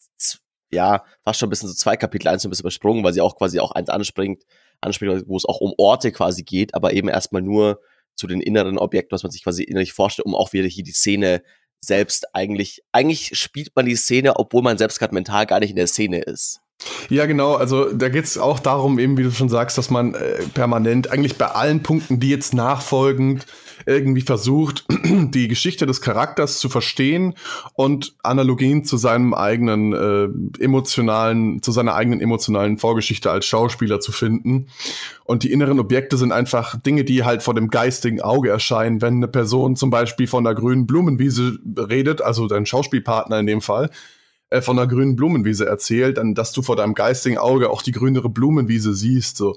[0.73, 3.37] ja, fast schon ein bisschen so zwei Kapitel, eins ein bisschen übersprungen, weil sie auch
[3.37, 4.45] quasi auch eins anspringt,
[4.81, 7.81] anspringt, wo es auch um Orte quasi geht, aber eben erstmal nur
[8.17, 10.93] zu den inneren Objekten, was man sich quasi innerlich vorstellt, um auch wieder hier die
[10.93, 11.43] Szene
[11.81, 15.77] selbst eigentlich, eigentlich spielt man die Szene, obwohl man selbst gerade mental gar nicht in
[15.77, 16.61] der Szene ist.
[17.09, 17.55] Ja, genau.
[17.55, 21.11] Also da geht es auch darum, eben wie du schon sagst, dass man äh, permanent
[21.11, 23.47] eigentlich bei allen Punkten, die jetzt nachfolgend
[23.87, 27.35] irgendwie versucht, die Geschichte des Charakters zu verstehen
[27.75, 34.13] und Analogien zu seinem eigenen äh, emotionalen, zu seiner eigenen emotionalen Vorgeschichte als Schauspieler zu
[34.13, 34.69] finden.
[35.25, 39.17] Und die inneren Objekte sind einfach Dinge, die halt vor dem geistigen Auge erscheinen, wenn
[39.17, 43.91] eine Person zum Beispiel von der grünen Blumenwiese redet, also dein Schauspielpartner in dem Fall,
[44.55, 47.93] äh, von einer grünen Blumenwiese erzählt, dann dass du vor deinem geistigen Auge auch die
[47.93, 49.37] grünere Blumenwiese siehst.
[49.37, 49.57] So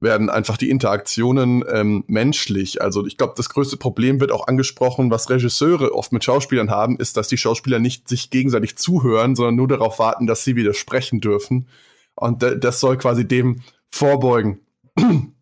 [0.00, 2.80] werden einfach die Interaktionen ähm, menschlich.
[2.80, 6.96] Also ich glaube, das größte Problem wird auch angesprochen, was Regisseure oft mit Schauspielern haben,
[6.96, 10.72] ist, dass die Schauspieler nicht sich gegenseitig zuhören, sondern nur darauf warten, dass sie wieder
[10.72, 11.68] sprechen dürfen.
[12.14, 14.60] Und das soll quasi dem vorbeugen.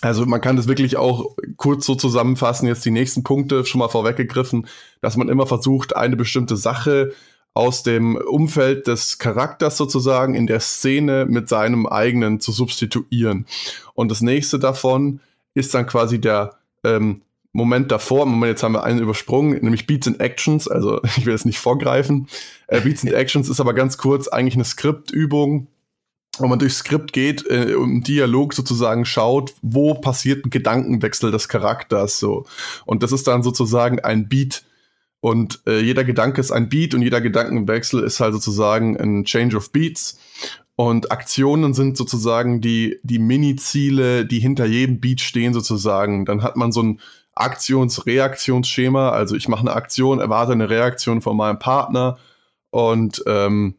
[0.00, 3.88] Also man kann das wirklich auch kurz so zusammenfassen, jetzt die nächsten Punkte schon mal
[3.88, 4.66] vorweggegriffen,
[5.00, 7.14] dass man immer versucht, eine bestimmte Sache
[7.54, 13.46] aus dem Umfeld des Charakters sozusagen in der Szene mit seinem eigenen zu substituieren.
[13.94, 15.20] Und das nächste davon
[15.54, 18.26] ist dann quasi der ähm, Moment davor.
[18.26, 20.66] Moment, jetzt haben wir einen übersprungen, nämlich Beats and Actions.
[20.66, 22.26] Also ich will jetzt nicht vorgreifen.
[22.66, 25.68] Äh, Beats and Actions ist aber ganz kurz eigentlich eine Skriptübung,
[26.38, 31.48] wo man durchs Skript geht, äh, im Dialog sozusagen schaut, wo passiert ein Gedankenwechsel des
[31.48, 32.46] Charakters so.
[32.84, 34.64] Und das ist dann sozusagen ein Beat
[35.24, 39.56] und äh, jeder Gedanke ist ein Beat und jeder Gedankenwechsel ist halt sozusagen ein Change
[39.56, 40.18] of Beats.
[40.76, 46.26] Und Aktionen sind sozusagen die, die Mini-Ziele, die hinter jedem Beat stehen sozusagen.
[46.26, 47.00] Dann hat man so ein
[47.32, 49.12] Aktions-Reaktionsschema.
[49.12, 52.18] Also ich mache eine Aktion, erwarte eine Reaktion von meinem Partner.
[52.68, 53.76] Und ähm,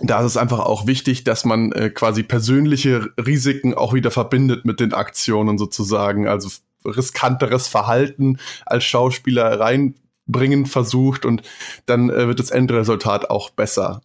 [0.00, 4.64] da ist es einfach auch wichtig, dass man äh, quasi persönliche Risiken auch wieder verbindet
[4.64, 6.26] mit den Aktionen sozusagen.
[6.26, 6.48] Also
[6.84, 9.94] riskanteres Verhalten als Schauspieler rein
[10.26, 11.42] bringen versucht und
[11.86, 14.00] dann äh, wird das Endresultat auch besser.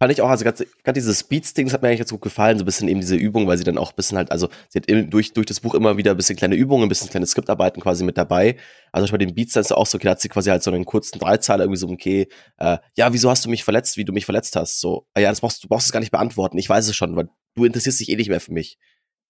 [0.00, 2.64] Fand ich auch, also gerade dieses Speeds-Ding, das hat mir eigentlich ganz gut gefallen, so
[2.64, 4.86] ein bisschen eben diese Übung, weil sie dann auch ein bisschen halt, also sie hat
[4.86, 7.80] im, durch, durch das Buch immer wieder ein bisschen kleine Übungen, ein bisschen kleine Skriptarbeiten
[7.80, 8.56] quasi mit dabei.
[8.90, 10.64] Also bei den Beats dann ist es auch so, okay, da hat sie quasi halt
[10.64, 14.04] so einen kurzen Dreizeiler irgendwie so, okay, äh, ja, wieso hast du mich verletzt, wie
[14.04, 14.80] du mich verletzt hast?
[14.80, 17.14] So, ah ja, das brauchst du brauchst es gar nicht beantworten, ich weiß es schon,
[17.14, 18.78] weil du interessierst dich eh nicht mehr für mich.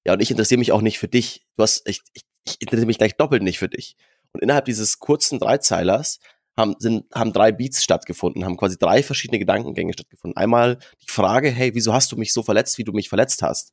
[0.07, 1.47] Ja, und ich interessiere mich auch nicht für dich.
[1.57, 3.97] Du hast, ich, ich, ich interessiere mich gleich doppelt nicht für dich.
[4.35, 6.18] Und innerhalb dieses kurzen Dreizeilers
[6.57, 10.37] haben, sind, haben drei Beats stattgefunden, haben quasi drei verschiedene Gedankengänge stattgefunden.
[10.37, 13.73] Einmal die Frage, hey, wieso hast du mich so verletzt, wie du mich verletzt hast?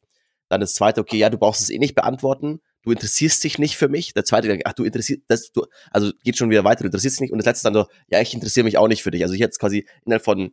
[0.50, 3.78] Dann das zweite, okay, ja, du brauchst es eh nicht beantworten, du interessierst dich nicht
[3.78, 4.14] für mich.
[4.14, 7.22] Der zweite, ach, du interessierst, das, du, also geht schon wieder weiter, du interessierst dich
[7.22, 7.32] nicht.
[7.32, 9.24] Und das letzte dann so, ja, ich interessiere mich auch nicht für dich.
[9.24, 10.52] Also ich jetzt quasi innerhalb von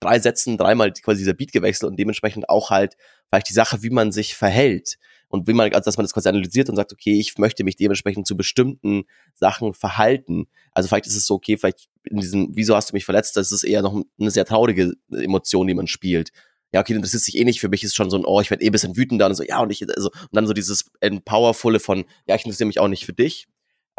[0.00, 2.96] drei Sätzen dreimal quasi dieser Beat gewechselt und dementsprechend auch halt
[3.28, 4.96] vielleicht die Sache, wie man sich verhält
[5.28, 7.76] und wie man, also dass man das quasi analysiert und sagt, okay, ich möchte mich
[7.76, 10.46] dementsprechend zu bestimmten Sachen verhalten.
[10.72, 13.52] Also vielleicht ist es so, okay, vielleicht in diesem, wieso hast du mich verletzt, das
[13.52, 16.30] ist eher noch eine sehr traurige Emotion, die man spielt.
[16.72, 17.60] Ja, okay, dann interessiert sich eh nicht.
[17.60, 19.42] Für mich ist schon so ein, oh, ich werde eh ein bisschen wütender und so,
[19.42, 22.88] ja, und ich, also, und dann so dieses Empowerfulle von, ja, ich interessiere mich auch
[22.88, 23.48] nicht für dich.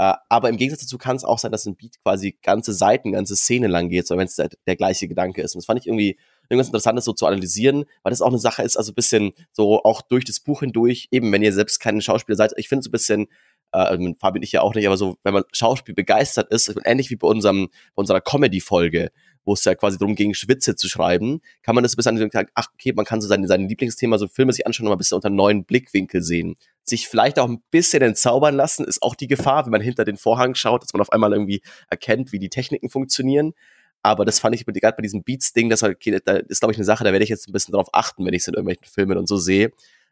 [0.01, 3.11] Uh, aber im Gegensatz dazu kann es auch sein, dass ein Beat quasi ganze Seiten,
[3.11, 5.55] ganze Szene lang geht, so wenn es der, der, gleiche Gedanke ist.
[5.55, 6.17] Und das fand ich irgendwie
[6.49, 9.83] irgendwas Interessantes so zu analysieren, weil das auch eine Sache ist, also ein bisschen so
[9.83, 12.87] auch durch das Buch hindurch, eben wenn ihr selbst keine Schauspieler seid, ich finde es
[12.87, 13.27] ein bisschen,
[13.71, 17.09] äh, also Fabian ich ja auch nicht, aber so, wenn man Schauspiel begeistert ist, ähnlich
[17.09, 19.11] wie bei unserem, bei unserer Comedy-Folge,
[19.45, 22.29] wo es ja quasi darum ging, Schwitze zu schreiben, kann man das bis an den
[22.55, 24.99] ach, okay, man kann so sein, sein Lieblingsthema, so Filme sich anschauen und mal ein
[24.99, 26.55] bisschen unter neuen Blickwinkel sehen.
[26.83, 30.17] Sich vielleicht auch ein bisschen entzaubern lassen, ist auch die Gefahr, wenn man hinter den
[30.17, 33.53] Vorhang schaut, dass man auf einmal irgendwie erkennt, wie die Techniken funktionieren.
[34.01, 37.11] Aber das fand ich gerade bei diesem Beats-Ding, das, ist, glaube ich, eine Sache, da
[37.11, 39.37] werde ich jetzt ein bisschen drauf achten, wenn ich es in irgendwelchen Filmen und so
[39.37, 39.71] sehe,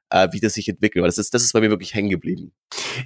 [0.09, 1.03] äh, wie das sich entwickelt.
[1.03, 2.51] Weil das ist, das ist bei mir wirklich hängen geblieben.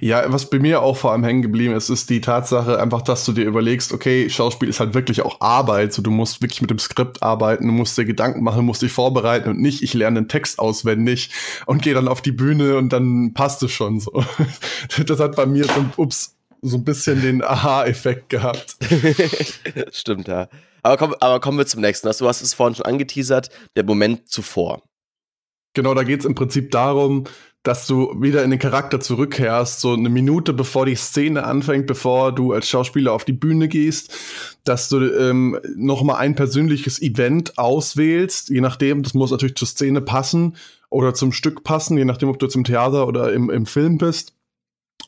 [0.00, 3.24] Ja, was bei mir auch vor allem hängen geblieben ist, ist die Tatsache einfach, dass
[3.24, 5.92] du dir überlegst, okay, Schauspiel ist halt wirklich auch Arbeit.
[5.92, 8.82] So, du musst wirklich mit dem Skript arbeiten, du musst dir Gedanken machen, du musst
[8.82, 11.30] dich vorbereiten und nicht, ich lerne den Text auswendig
[11.66, 14.24] und gehe dann auf die Bühne und dann passt es schon so.
[15.06, 18.76] das hat bei mir so, ups, so ein bisschen den Aha-Effekt gehabt.
[19.92, 20.48] Stimmt, ja.
[20.82, 22.08] Aber, komm, aber kommen wir zum nächsten.
[22.08, 24.82] Du hast es vorhin schon angeteasert, der Moment zuvor.
[25.74, 27.24] Genau, da geht es im Prinzip darum,
[27.62, 32.32] dass du wieder in den Charakter zurückkehrst, so eine Minute bevor die Szene anfängt, bevor
[32.32, 34.14] du als Schauspieler auf die Bühne gehst,
[34.64, 39.68] dass du ähm, noch mal ein persönliches Event auswählst, je nachdem, das muss natürlich zur
[39.68, 40.56] Szene passen
[40.90, 44.34] oder zum Stück passen, je nachdem, ob du zum Theater oder im, im Film bist.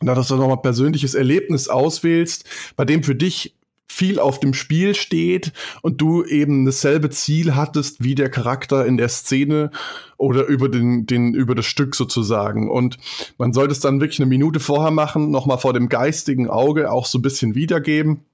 [0.00, 2.44] Dass du noch mal persönliches Erlebnis auswählst,
[2.76, 3.54] bei dem für dich
[3.86, 5.52] viel auf dem Spiel steht
[5.82, 9.70] und du eben dasselbe Ziel hattest wie der Charakter in der Szene
[10.16, 12.70] oder über den, den, über das Stück sozusagen.
[12.70, 12.98] Und
[13.38, 17.06] man sollte es dann wirklich eine Minute vorher machen, nochmal vor dem geistigen Auge auch
[17.06, 18.24] so ein bisschen wiedergeben.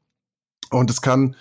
[0.70, 1.36] Und es kann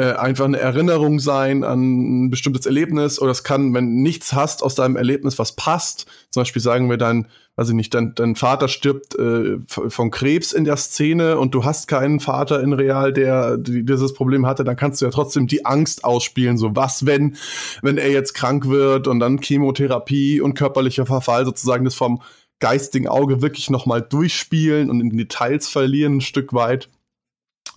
[0.00, 4.62] äh, einfach eine Erinnerung sein an ein bestimmtes Erlebnis oder es kann, wenn nichts hast
[4.62, 8.36] aus deinem Erlebnis, was passt, zum Beispiel sagen wir dann, weiß ich nicht, dein, dein
[8.36, 13.12] Vater stirbt äh, von Krebs in der Szene und du hast keinen Vater in Real,
[13.12, 17.36] der dieses Problem hatte, dann kannst du ja trotzdem die Angst ausspielen, so was, wenn,
[17.82, 22.22] wenn er jetzt krank wird und dann Chemotherapie und körperlicher Verfall sozusagen das vom
[22.60, 26.88] geistigen Auge wirklich nochmal durchspielen und in Details verlieren ein Stück weit,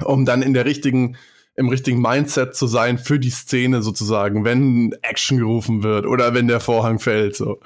[0.04, 1.18] um dann in der richtigen
[1.56, 6.48] im richtigen Mindset zu sein für die Szene sozusagen, wenn Action gerufen wird oder wenn
[6.48, 7.36] der Vorhang fällt.
[7.36, 7.60] So.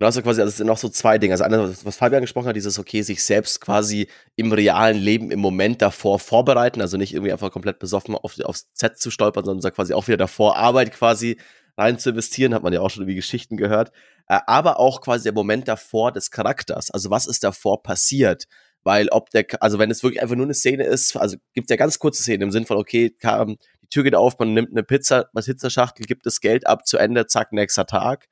[0.00, 1.34] Du hast ja quasi, also es sind noch so zwei Dinge.
[1.34, 5.40] Also eine, was Fabian gesprochen hat, dieses okay, sich selbst quasi im realen Leben im
[5.40, 9.72] Moment davor vorbereiten, also nicht irgendwie einfach komplett besoffen auf, aufs Set zu stolpern, sondern
[9.72, 11.38] quasi auch wieder davor Arbeit quasi
[11.76, 13.92] rein zu investieren, hat man ja auch schon irgendwie Geschichten gehört.
[14.26, 16.90] Äh, aber auch quasi der Moment davor des Charakters.
[16.90, 18.46] Also was ist davor passiert?
[18.82, 21.70] Weil ob der, also wenn es wirklich einfach nur eine Szene ist, also gibt es
[21.70, 24.70] ja ganz kurze Szenen im Sinn von, okay, kam, die Tür geht auf, man nimmt
[24.70, 28.26] eine Pizza, eine Pizzaschachtel, gibt das Geld ab, zu Ende, zack, nächster Tag.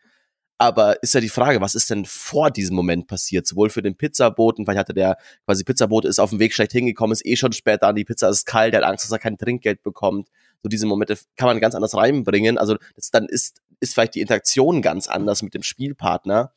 [0.60, 3.46] Aber ist ja die Frage, was ist denn vor diesem Moment passiert?
[3.46, 7.12] Sowohl für den Pizzaboten, weil hatte der quasi Pizzabote ist auf dem Weg schlecht hingekommen,
[7.12, 9.38] ist eh schon spät an, die Pizza ist kalt, der hat Angst, dass er kein
[9.38, 10.28] Trinkgeld bekommt.
[10.62, 12.58] So diese Momente kann man ganz anders reinbringen.
[12.58, 16.52] Also das, dann ist, ist vielleicht die Interaktion ganz anders mit dem Spielpartner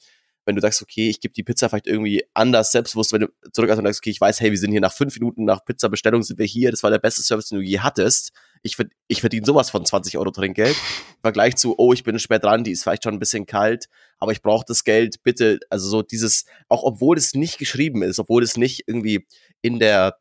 [0.52, 3.70] wenn du sagst, okay, ich gebe die Pizza vielleicht irgendwie anders selbstbewusst, wenn du zurück
[3.70, 6.38] und sagst, okay, ich weiß, hey, wir sind hier nach fünf Minuten nach Pizzabestellung sind
[6.38, 8.34] wir hier, das war der beste Service, den du je hattest.
[8.64, 8.76] Ich,
[9.08, 10.76] ich verdiene sowas von 20 Euro Trinkgeld.
[10.76, 13.88] Im Vergleich zu, oh, ich bin spät dran, die ist vielleicht schon ein bisschen kalt,
[14.20, 15.60] aber ich brauche das Geld, bitte.
[15.70, 19.26] Also so dieses, auch obwohl es nicht geschrieben ist, obwohl es nicht irgendwie
[19.62, 20.18] in der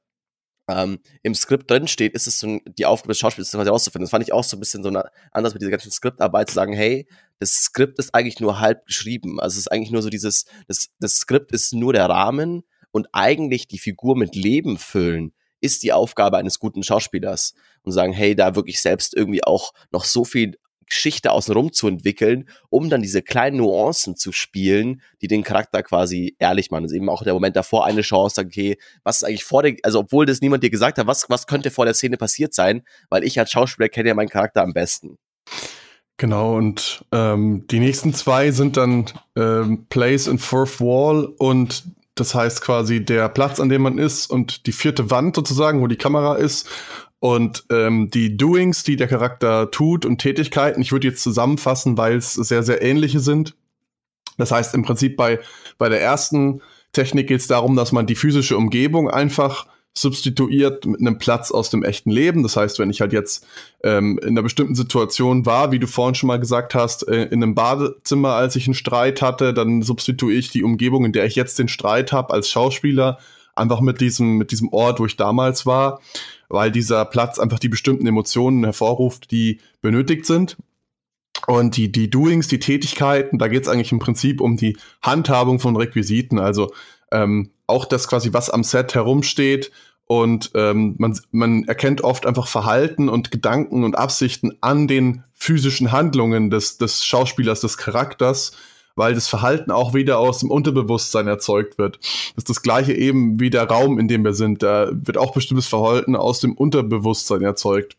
[0.71, 4.05] ähm, im Skript drin steht, ist es so die Aufgabe des Schauspielers, quasi rauszufinden.
[4.05, 6.55] Das fand ich auch so ein bisschen so eine, anders mit dieser ganzen Skriptarbeit zu
[6.55, 7.07] sagen, hey,
[7.39, 9.41] das Skript ist eigentlich nur halb geschrieben.
[9.41, 13.09] Also es ist eigentlich nur so dieses, das, das Skript ist nur der Rahmen und
[13.13, 18.35] eigentlich die Figur mit Leben füllen ist die Aufgabe eines guten Schauspielers und sagen, hey,
[18.35, 20.57] da wirklich selbst irgendwie auch noch so viel
[20.91, 26.37] Geschichte außenrum zu entwickeln, um dann diese kleinen Nuancen zu spielen, die den Charakter quasi
[26.39, 26.83] ehrlich machen.
[26.83, 29.63] Das ist eben auch der Moment davor eine Chance, sagen, okay, was ist eigentlich vor
[29.63, 32.53] der, also obwohl das niemand dir gesagt hat, was, was könnte vor der Szene passiert
[32.53, 35.17] sein, weil ich als Schauspieler kenne ja meinen Charakter am besten.
[36.17, 42.35] Genau, und ähm, die nächsten zwei sind dann ähm, Place in Fourth Wall und das
[42.35, 45.97] heißt quasi der Platz, an dem man ist und die vierte Wand sozusagen, wo die
[45.97, 46.69] Kamera ist
[47.21, 52.17] Und ähm, die Doings, die der Charakter tut und Tätigkeiten, ich würde jetzt zusammenfassen, weil
[52.17, 53.55] es sehr, sehr ähnliche sind.
[54.39, 55.39] Das heißt im Prinzip bei,
[55.77, 61.01] bei der ersten Technik geht es darum, dass man die physische Umgebung einfach substituiert mit
[61.01, 62.43] einem Platz aus dem echten Leben.
[62.43, 63.47] Das heißt, wenn ich halt jetzt
[63.83, 67.43] ähm, in einer bestimmten Situation war, wie du vorhin schon mal gesagt hast, äh, in
[67.43, 71.35] einem Badezimmer, als ich einen Streit hatte, dann substituiere ich die Umgebung, in der ich
[71.35, 73.19] jetzt den Streit habe, als Schauspieler
[73.61, 76.01] einfach mit diesem, mit diesem Ort, wo ich damals war,
[76.49, 80.57] weil dieser Platz einfach die bestimmten Emotionen hervorruft, die benötigt sind.
[81.47, 85.59] Und die, die Doings, die Tätigkeiten, da geht es eigentlich im Prinzip um die Handhabung
[85.59, 86.39] von Requisiten.
[86.39, 86.73] Also
[87.13, 89.71] ähm, auch das quasi, was am Set herumsteht.
[90.05, 95.93] Und ähm, man, man erkennt oft einfach Verhalten und Gedanken und Absichten an den physischen
[95.93, 98.53] Handlungen des, des Schauspielers, des Charakters,
[98.97, 101.99] weil das Verhalten auch wieder aus dem Unterbewusstsein erzeugt wird.
[101.99, 104.63] Das ist das gleiche eben wie der Raum, in dem wir sind.
[104.63, 107.97] Da wird auch bestimmtes Verhalten aus dem Unterbewusstsein erzeugt.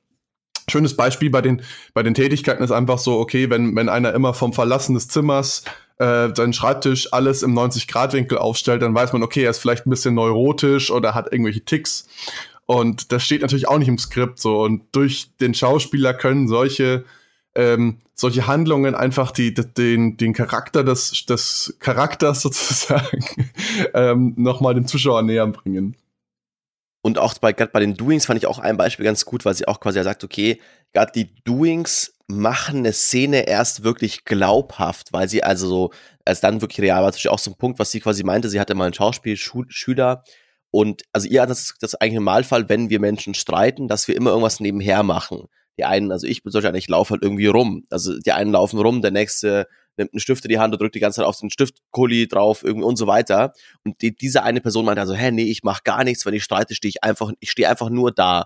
[0.70, 1.62] Schönes Beispiel bei den,
[1.94, 5.64] bei den Tätigkeiten ist einfach so, okay, wenn, wenn einer immer vom Verlassen des Zimmers
[5.98, 9.90] äh, seinen Schreibtisch alles im 90-Grad-Winkel aufstellt, dann weiß man, okay, er ist vielleicht ein
[9.90, 12.08] bisschen neurotisch oder hat irgendwelche Ticks.
[12.66, 14.62] Und das steht natürlich auch nicht im Skript so.
[14.62, 17.04] Und durch den Schauspieler können solche,
[17.56, 23.26] ähm, solche Handlungen einfach die, die, den, den Charakter des, des Charakters sozusagen
[23.94, 25.96] ähm, nochmal dem Zuschauer näher bringen.
[27.04, 29.56] Und auch bei, gerade bei den Doings fand ich auch ein Beispiel ganz gut, weil
[29.56, 30.62] sie auch quasi sagt, okay,
[30.94, 35.92] gerade die Doings machen eine Szene erst wirklich glaubhaft, weil sie also so,
[36.26, 38.76] als dann wirklich real war, auch so ein Punkt, was sie quasi meinte, sie hatte
[38.76, 40.24] mal einen Schauspielschüler
[40.70, 44.30] und also ihr, das ist das eigentlich Normalfall, wenn wir Menschen streiten, dass wir immer
[44.30, 45.48] irgendwas nebenher machen.
[45.82, 47.86] Die einen, also ich bin solcher, ich laufe halt irgendwie rum.
[47.90, 49.68] Also die einen laufen rum, der nächste
[49.98, 52.64] nimmt einen Stift in die Hand und drückt die ganze Zeit auf den Stiftkuli drauf
[52.64, 53.54] irgendwie und so weiter.
[53.84, 56.44] Und die, diese eine Person meinte also, hä, nee, ich mach gar nichts, wenn ich
[56.44, 58.46] streite, stehe ich einfach, ich stehe einfach nur da.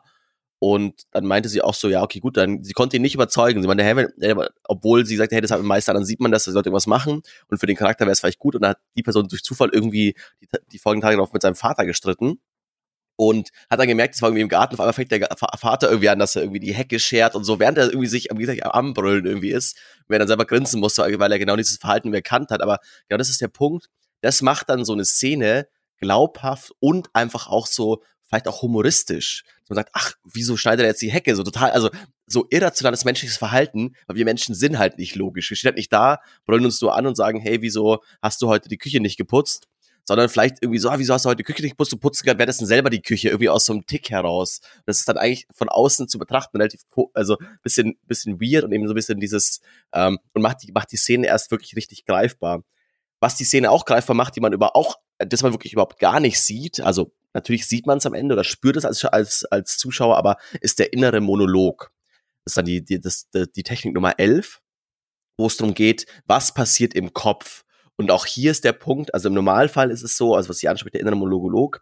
[0.59, 3.61] Und dann meinte sie auch so, ja, okay, gut, dann, sie konnte ihn nicht überzeugen.
[3.61, 6.31] Sie meinte, hey, wenn, obwohl sie sagte, hey, das hat ein Meister, dann sieht man
[6.31, 7.21] das, sie sollte irgendwas machen.
[7.49, 8.55] Und für den Charakter wäre es vielleicht gut.
[8.55, 11.55] Und dann hat die Person durch Zufall irgendwie die, die folgenden Tage darauf mit seinem
[11.55, 12.39] Vater gestritten.
[13.17, 16.09] Und hat dann gemerkt, es war irgendwie im Garten, auf einmal fängt der Vater irgendwie
[16.09, 18.65] an, dass er irgendwie die Hecke schert und so, während er irgendwie sich, wie gesagt,
[18.65, 22.13] am Brüllen irgendwie ist, wenn er dann selber grinsen musste, weil er genau dieses Verhalten
[22.13, 22.61] erkannt hat.
[22.61, 23.87] Aber genau das ist der Punkt.
[24.21, 25.67] Das macht dann so eine Szene
[25.99, 29.43] glaubhaft und einfach auch so vielleicht auch humoristisch.
[29.69, 31.35] man sagt, ach, wieso schneidet er jetzt die Hecke?
[31.35, 31.89] So total, also
[32.27, 35.49] so irrationales menschliches Verhalten, weil wir Menschen sind halt nicht logisch.
[35.49, 38.47] Wir stehen halt nicht da, brüllen uns nur an und sagen, hey, wieso hast du
[38.47, 39.67] heute die Küche nicht geputzt?
[40.07, 41.91] Sondern vielleicht irgendwie so, ah, wieso hast du heute die Küche nicht geputzt?
[41.91, 44.61] Du gerade währenddessen selber die Küche irgendwie aus so einem Tick heraus.
[44.85, 46.81] Das ist dann eigentlich von außen zu betrachten relativ,
[47.13, 49.61] also bisschen, bisschen weird und eben so ein bisschen dieses,
[49.93, 52.63] ähm, und macht die, macht die Szene erst wirklich richtig greifbar.
[53.19, 56.19] Was die Szene auch greifbar macht, die man über auch, das man wirklich überhaupt gar
[56.19, 59.77] nicht sieht, also Natürlich sieht man es am Ende oder spürt es als, als, als
[59.77, 61.91] Zuschauer, aber ist der innere Monolog.
[62.45, 64.61] Das ist dann die, die, das, die Technik Nummer 11,
[65.37, 67.64] wo es darum geht, was passiert im Kopf.
[67.97, 70.67] Und auch hier ist der Punkt, also im Normalfall ist es so, also was sie
[70.67, 71.81] anspricht, der innere Monolog,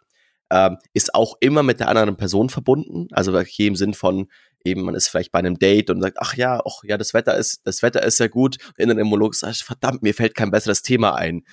[0.50, 3.08] ähm, ist auch immer mit der anderen Person verbunden.
[3.12, 4.28] Also hier im Sinn von
[4.64, 7.36] eben, man ist vielleicht bei einem Date und sagt, ach ja, ach ja, das Wetter
[7.36, 8.58] ist, das Wetter ist ja gut.
[8.78, 11.44] Der innere Monolog sagt, verdammt, mir fällt kein besseres Thema ein.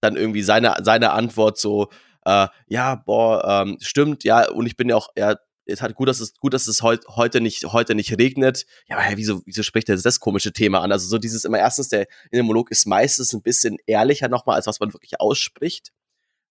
[0.00, 1.88] Dann irgendwie seine, seine Antwort so,
[2.26, 5.36] äh, ja, boah, ähm, stimmt, ja, und ich bin ja auch, ja,
[5.66, 8.66] es hat gut, dass es gut, dass es heut, heute nicht heute nicht regnet.
[8.88, 10.92] Ja, aber hey, wieso wieso spricht er das komische Thema an?
[10.92, 14.80] Also so dieses immer erstens der in ist meistens ein bisschen ehrlicher nochmal als was
[14.80, 15.92] man wirklich ausspricht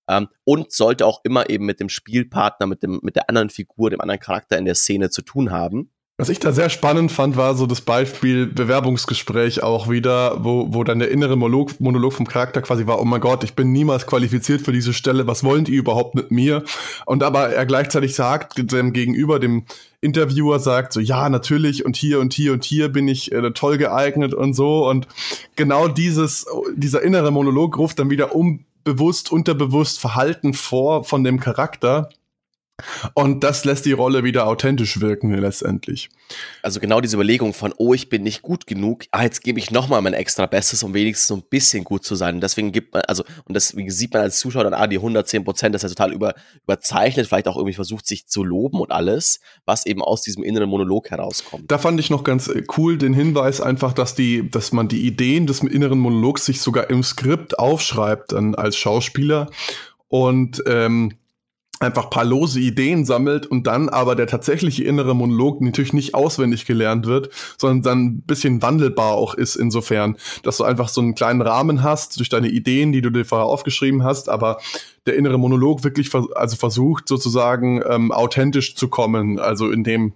[0.07, 3.89] ähm, und sollte auch immer eben mit dem Spielpartner, mit dem mit der anderen Figur,
[3.89, 5.91] dem anderen Charakter in der Szene zu tun haben.
[6.15, 10.83] Was ich da sehr spannend fand, war so das Beispiel Bewerbungsgespräch auch wieder, wo, wo
[10.83, 14.05] dann der innere Monolog, Monolog vom Charakter quasi war, oh mein Gott, ich bin niemals
[14.05, 16.65] qualifiziert für diese Stelle, was wollen die überhaupt mit mir?
[17.07, 19.65] Und aber er gleichzeitig sagt, dem Gegenüber, dem
[20.01, 23.79] Interviewer sagt so, ja, natürlich und hier und hier und hier bin ich äh, toll
[23.79, 24.87] geeignet und so.
[24.87, 25.07] Und
[25.55, 26.45] genau dieses,
[26.75, 32.09] dieser innere Monolog ruft dann wieder unbewusst, unterbewusst Verhalten vor von dem Charakter
[33.13, 36.09] und das lässt die Rolle wieder authentisch wirken letztendlich.
[36.63, 39.69] Also genau diese Überlegung von, oh, ich bin nicht gut genug, ah, jetzt gebe ich
[39.69, 42.35] nochmal mein extra Bestes, um wenigstens so ein bisschen gut zu sein.
[42.35, 45.43] Und deswegen gibt man, also, und deswegen sieht man als Zuschauer dann, ah, die 110
[45.43, 46.33] Prozent, das ist ja total über,
[46.63, 50.69] überzeichnet, vielleicht auch irgendwie versucht, sich zu loben und alles, was eben aus diesem inneren
[50.69, 51.69] Monolog herauskommt.
[51.71, 55.05] Da fand ich noch ganz äh, cool den Hinweis einfach, dass die, dass man die
[55.05, 59.51] Ideen des inneren Monologs sich sogar im Skript aufschreibt dann als Schauspieler.
[60.07, 61.13] Und ähm,
[61.83, 66.65] einfach paar lose Ideen sammelt und dann aber der tatsächliche innere Monolog natürlich nicht auswendig
[66.65, 71.15] gelernt wird, sondern dann ein bisschen wandelbar auch ist insofern, dass du einfach so einen
[71.15, 74.59] kleinen Rahmen hast durch deine Ideen, die du dir vorher aufgeschrieben hast, aber
[75.05, 80.13] der innere Monolog wirklich vers also versucht sozusagen ähm, authentisch zu kommen, also in dem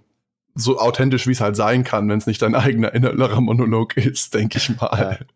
[0.54, 4.34] so authentisch, wie es halt sein kann, wenn es nicht dein eigener innerer Monolog ist,
[4.34, 5.26] denke ich mal.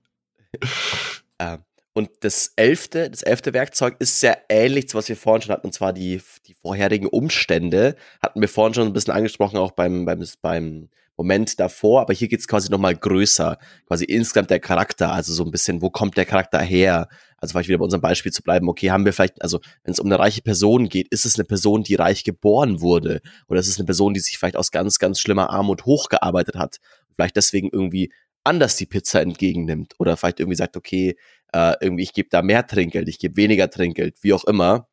[1.38, 1.54] Ja.
[1.54, 1.58] ähm,
[1.94, 5.66] und das elfte, das elfte Werkzeug ist sehr ähnlich zu was wir vorhin schon hatten,
[5.66, 7.96] und zwar die, die vorherigen Umstände.
[8.22, 12.28] Hatten wir vorhin schon ein bisschen angesprochen, auch beim, beim, beim Moment davor, aber hier
[12.28, 13.59] geht's quasi nochmal größer.
[13.87, 17.09] Quasi insgesamt der Charakter, also so ein bisschen, wo kommt der Charakter her?
[17.37, 20.00] Also vielleicht wieder bei unserem Beispiel zu bleiben, okay, haben wir vielleicht, also wenn es
[20.00, 23.20] um eine reiche Person geht, ist es eine Person, die reich geboren wurde?
[23.48, 26.78] Oder ist es eine Person, die sich vielleicht aus ganz, ganz schlimmer Armut hochgearbeitet hat?
[27.14, 28.11] Vielleicht deswegen irgendwie
[28.44, 31.16] anders die Pizza entgegennimmt oder vielleicht irgendwie sagt, okay,
[31.52, 34.88] äh, irgendwie ich gebe da mehr Trinkgeld, ich gebe weniger Trinkgeld, wie auch immer.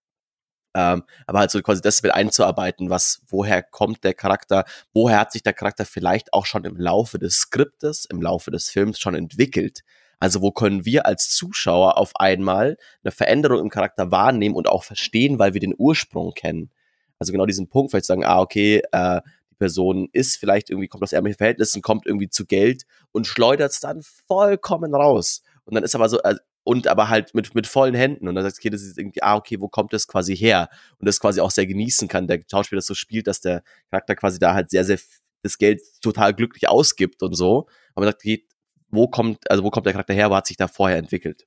[0.76, 5.32] Ähm, aber halt so quasi das mit einzuarbeiten, was, woher kommt der Charakter, woher hat
[5.32, 9.16] sich der Charakter vielleicht auch schon im Laufe des Skriptes, im Laufe des Films schon
[9.16, 9.82] entwickelt.
[10.20, 14.84] Also wo können wir als Zuschauer auf einmal eine Veränderung im Charakter wahrnehmen und auch
[14.84, 16.72] verstehen, weil wir den Ursprung kennen.
[17.20, 21.04] Also genau diesen Punkt, vielleicht sagen, ah, okay, äh, die Person ist vielleicht irgendwie, kommt
[21.04, 25.42] aus ärmlichen Verhältnissen, kommt irgendwie zu Geld und schleudert es dann vollkommen raus.
[25.70, 28.28] Und dann ist aber so, äh, und aber halt mit, mit vollen Händen.
[28.28, 30.70] Und dann sagst du, okay, das ist irgendwie, ah, okay, wo kommt das quasi her?
[30.98, 34.16] Und das quasi auch sehr genießen kann, der Schauspieler das so spielt, dass der Charakter
[34.16, 35.00] quasi da halt sehr, sehr
[35.44, 37.68] das Geld total glücklich ausgibt und so.
[37.94, 38.46] Aber man sagt, okay,
[38.90, 41.46] wo kommt, also wo kommt der Charakter her, wo hat sich da vorher entwickelt?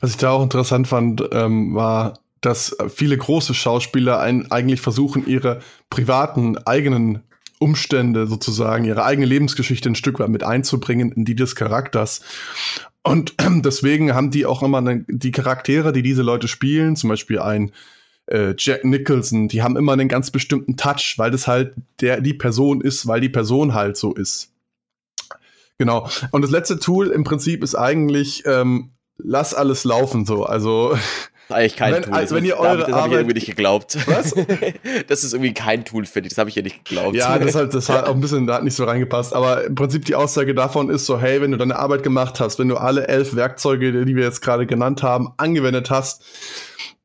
[0.00, 5.26] Was ich da auch interessant fand, ähm, war, dass viele große Schauspieler ein, eigentlich versuchen,
[5.26, 7.22] ihre privaten eigenen
[7.60, 12.22] Umstände sozusagen, ihre eigene Lebensgeschichte ein Stück weit mit einzubringen in die des Charakters.
[13.02, 13.34] Und
[13.64, 17.72] deswegen haben die auch immer ne, die Charaktere, die diese Leute spielen, zum Beispiel ein
[18.26, 22.34] äh, Jack Nicholson, die haben immer einen ganz bestimmten Touch, weil das halt der die
[22.34, 24.52] Person ist, weil die Person halt so ist.
[25.78, 26.08] Genau.
[26.30, 30.44] Und das letzte Tool im Prinzip ist eigentlich ähm, lass alles laufen so.
[30.44, 30.96] Also
[31.52, 32.14] eigentlich kein wenn, Tool.
[32.14, 33.98] Also wenn ihr eure das, das habe ich irgendwie nicht geglaubt.
[34.06, 34.34] Was?
[35.08, 36.34] das ist irgendwie kein Tool, finde ich.
[36.34, 37.14] Das habe ich ja nicht geglaubt.
[37.16, 39.34] Ja, das halt, das hat auch ein bisschen, da hat nicht so reingepasst.
[39.34, 42.58] Aber im Prinzip die Aussage davon ist so, hey, wenn du deine Arbeit gemacht hast,
[42.58, 46.22] wenn du alle elf Werkzeuge, die wir jetzt gerade genannt haben, angewendet hast,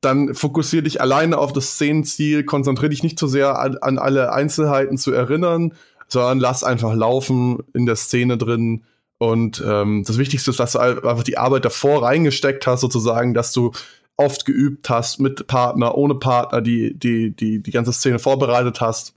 [0.02, 3.98] dann fokussier dich alleine auf das Szenenziel, konzentriere dich nicht zu so sehr an, an
[3.98, 5.74] alle Einzelheiten zu erinnern,
[6.08, 8.84] sondern lass einfach laufen in der Szene drin.
[9.18, 13.54] Und ähm, das Wichtigste ist, dass du einfach die Arbeit davor reingesteckt hast, sozusagen, dass
[13.54, 13.72] du
[14.18, 19.14] oft geübt hast, mit Partner, ohne Partner, die, die, die, die ganze Szene vorbereitet hast.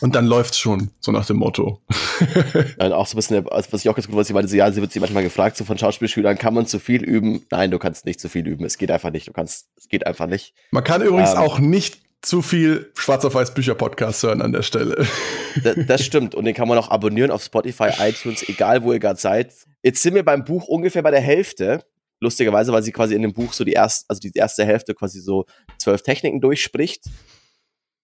[0.00, 1.80] Und dann läuft's schon, so nach dem Motto.
[2.78, 4.70] Dann auch so ein bisschen, also was ich auch ganz gut weiß, ich meinte, ja,
[4.70, 7.44] sie wird sich manchmal gefragt, so von Schauspielschülern, kann man zu viel üben?
[7.50, 8.64] Nein, du kannst nicht zu viel üben.
[8.64, 9.26] Es geht einfach nicht.
[9.26, 10.54] Du kannst, es geht einfach nicht.
[10.70, 14.52] Man kann übrigens ähm, auch nicht zu viel Schwarz auf Weiß Bücher Podcast hören an
[14.52, 15.06] der Stelle.
[15.64, 16.36] Das, das stimmt.
[16.36, 19.52] Und den kann man auch abonnieren auf Spotify, iTunes, egal wo ihr gerade seid.
[19.82, 21.82] Jetzt sind wir beim Buch ungefähr bei der Hälfte
[22.20, 25.20] lustigerweise, weil sie quasi in dem Buch so die erste, also die erste Hälfte quasi
[25.20, 25.46] so
[25.78, 27.04] zwölf Techniken durchspricht.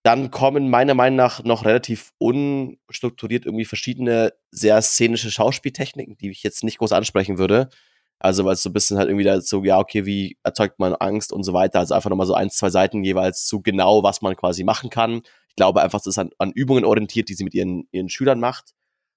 [0.05, 6.43] Dann kommen meiner Meinung nach noch relativ unstrukturiert irgendwie verschiedene sehr szenische Schauspieltechniken, die ich
[6.43, 7.71] jetzt nicht groß ansprechen würde.
[8.19, 10.95] Also, weil es so ein bisschen halt irgendwie da so, ja, okay, wie erzeugt man
[10.95, 11.81] Angst und so weiter.
[11.81, 15.23] Also einfach nochmal so ein, zwei Seiten jeweils zu genau, was man quasi machen kann.
[15.49, 18.41] Ich glaube einfach, das ist an, an Übungen orientiert, die sie mit ihren, ihren Schülern
[18.41, 18.73] macht.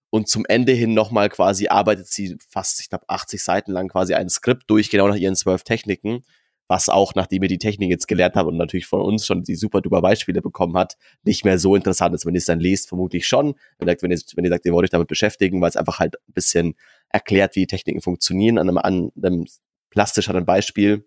[0.10, 4.13] Und zum Ende hin nochmal quasi arbeitet sie fast, ich glaube, 80 Seiten lang quasi
[4.13, 6.24] ein Skript durch, genau nach ihren zwölf Techniken.
[6.70, 9.56] Was auch, nachdem ihr die Technik jetzt gelernt habt und natürlich von uns schon die
[9.56, 12.26] super duper Beispiele bekommen hat, nicht mehr so interessant ist.
[12.26, 13.56] Wenn ihr es dann lest, vermutlich schon.
[13.80, 16.34] Wenn ihr, wenn ihr, sagt, ihr wollt euch damit beschäftigen, weil es einfach halt ein
[16.34, 16.76] bisschen
[17.10, 19.46] erklärt, wie Techniken funktionieren, an einem, an einem
[19.91, 21.06] plastischeren Beispiel.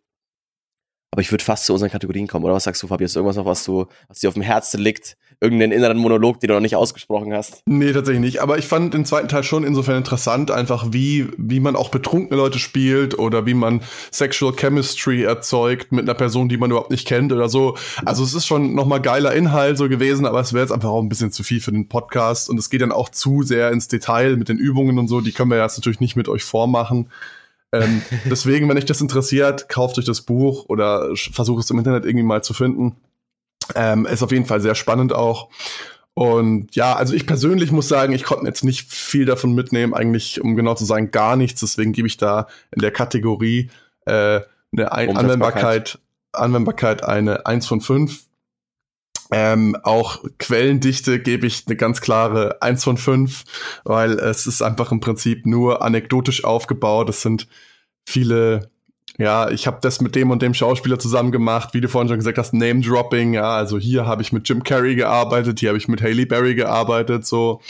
[1.13, 2.45] Aber ich würde fast zu unseren Kategorien kommen.
[2.45, 3.17] Oder was sagst du, Fabius?
[3.17, 5.17] Irgendwas noch, was du, was dir auf dem Herzen liegt?
[5.41, 7.63] Irgendeinen inneren Monolog, den du noch nicht ausgesprochen hast?
[7.67, 8.43] Nee, tatsächlich nicht.
[8.43, 12.37] Aber ich fand den zweiten Teil schon insofern interessant, einfach wie, wie man auch betrunkene
[12.37, 13.81] Leute spielt oder wie man
[14.13, 17.77] Sexual Chemistry erzeugt mit einer Person, die man überhaupt nicht kennt oder so.
[18.05, 21.03] Also es ist schon nochmal geiler Inhalt so gewesen, aber es wäre jetzt einfach auch
[21.03, 22.51] ein bisschen zu viel für den Podcast.
[22.51, 25.23] Und es geht dann auch zu sehr ins Detail mit den Übungen und so.
[25.23, 27.09] Die können wir jetzt natürlich nicht mit euch vormachen.
[27.73, 32.05] Ähm, deswegen, wenn euch das interessiert, kauft euch das Buch oder versucht es im Internet
[32.05, 32.97] irgendwie mal zu finden.
[33.75, 35.49] Ähm, ist auf jeden Fall sehr spannend auch.
[36.15, 40.41] Und ja, also ich persönlich muss sagen, ich konnte jetzt nicht viel davon mitnehmen, eigentlich,
[40.41, 41.61] um genau zu sagen, gar nichts.
[41.61, 43.71] Deswegen gebe ich da in der Kategorie
[44.07, 44.41] äh,
[44.73, 45.99] eine Ein Anwendbarkeit,
[46.33, 48.25] Anwendbarkeit eine 1 von 5.
[49.33, 53.45] Ähm, auch Quellendichte gebe ich eine ganz klare 1 von 5,
[53.85, 57.09] weil es ist einfach im Prinzip nur anekdotisch aufgebaut.
[57.09, 57.47] Es sind
[58.07, 58.71] viele,
[59.19, 62.19] ja, ich habe das mit dem und dem Schauspieler zusammen gemacht, wie du vorhin schon
[62.19, 65.89] gesagt hast, Name-Dropping, ja, also hier habe ich mit Jim Carrey gearbeitet, hier habe ich
[65.89, 67.61] mit Haley Berry gearbeitet, so,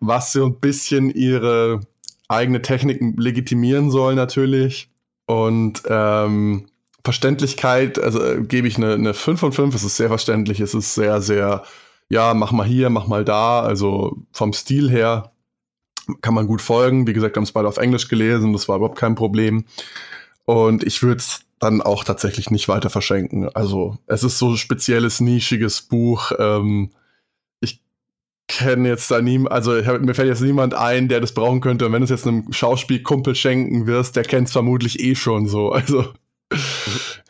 [0.00, 1.80] was so ein bisschen ihre
[2.28, 4.88] eigene Techniken legitimieren soll natürlich.
[5.26, 6.66] Und ähm,
[7.04, 9.74] Verständlichkeit, also äh, gebe ich eine, eine 5 von 5.
[9.74, 11.62] Es ist sehr verständlich, es ist sehr, sehr
[12.08, 13.60] ja, mach mal hier, mach mal da.
[13.60, 15.32] Also vom Stil her
[16.20, 17.06] kann man gut folgen.
[17.06, 19.64] Wie gesagt, wir haben es beide auf Englisch gelesen, das war überhaupt kein Problem.
[20.44, 23.48] Und ich würde es dann auch tatsächlich nicht weiter verschenken.
[23.54, 26.32] Also es ist so ein spezielles, nischiges Buch.
[26.38, 26.90] Ähm,
[27.60, 27.80] ich
[28.48, 31.86] kenne jetzt da niemand, also mir fällt jetzt niemand ein, der das brauchen könnte.
[31.86, 35.46] Und wenn du es jetzt einem Schauspielkumpel schenken wirst, der kennt es vermutlich eh schon
[35.46, 35.72] so.
[35.72, 36.12] Also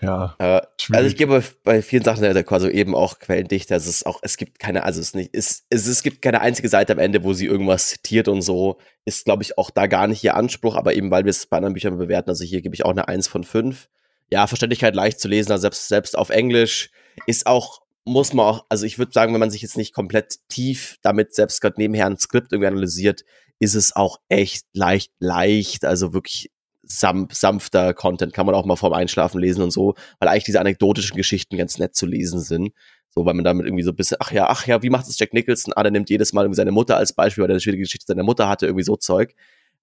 [0.00, 0.34] ja.
[0.38, 0.60] Äh,
[0.92, 3.76] also ich gebe bei vielen Sachen der also eben auch quellendichter.
[3.76, 6.68] Es ist auch, es gibt keine, also es nicht, es, es, es gibt keine einzige
[6.68, 8.78] Seite am Ende, wo sie irgendwas zitiert und so.
[9.04, 11.56] Ist, glaube ich, auch da gar nicht ihr Anspruch, aber eben weil wir es bei
[11.56, 13.88] anderen Büchern bewerten, also hier gebe ich auch eine 1 von 5.
[14.30, 16.90] Ja, Verständlichkeit leicht zu lesen, also selbst, selbst auf Englisch
[17.26, 20.36] ist auch, muss man auch, also ich würde sagen, wenn man sich jetzt nicht komplett
[20.48, 23.24] tief damit selbst gerade nebenher ein Skript irgendwie analysiert,
[23.60, 26.50] ist es auch echt leicht, leicht, also wirklich
[26.86, 31.16] sanfter Content, kann man auch mal vorm Einschlafen lesen und so, weil eigentlich diese anekdotischen
[31.16, 32.72] Geschichten ganz nett zu lesen sind.
[33.10, 35.18] So, weil man damit irgendwie so ein bisschen, ach ja, ach ja, wie macht es
[35.18, 35.72] Jack Nicholson?
[35.74, 38.06] Ah, der nimmt jedes Mal irgendwie seine Mutter als Beispiel, weil er eine schwierige Geschichte
[38.06, 39.34] seiner Mutter hatte, irgendwie so Zeug.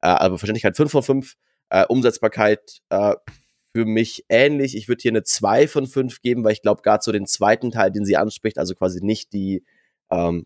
[0.01, 1.35] Äh, aber Verständlichkeit 5 von 5,
[1.69, 3.15] äh, Umsetzbarkeit äh,
[3.73, 4.75] für mich ähnlich.
[4.75, 7.71] Ich würde hier eine 2 von 5 geben, weil ich glaube, gerade so den zweiten
[7.71, 9.63] Teil, den sie anspricht, also quasi nicht die,
[10.09, 10.45] ähm,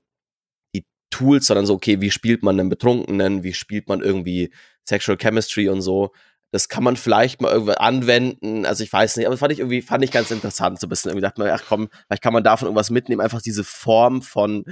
[0.75, 4.53] die Tools, sondern so, okay, wie spielt man einen Betrunkenen, wie spielt man irgendwie
[4.87, 6.11] Sexual Chemistry und so,
[6.51, 8.65] das kann man vielleicht mal irgendwie anwenden.
[8.65, 11.09] Also ich weiß nicht, aber fand ich irgendwie, fand ich ganz interessant, so ein bisschen.
[11.09, 13.21] Irgendwie dachte man, ach komm, vielleicht kann man davon irgendwas mitnehmen.
[13.21, 14.65] Einfach diese Form von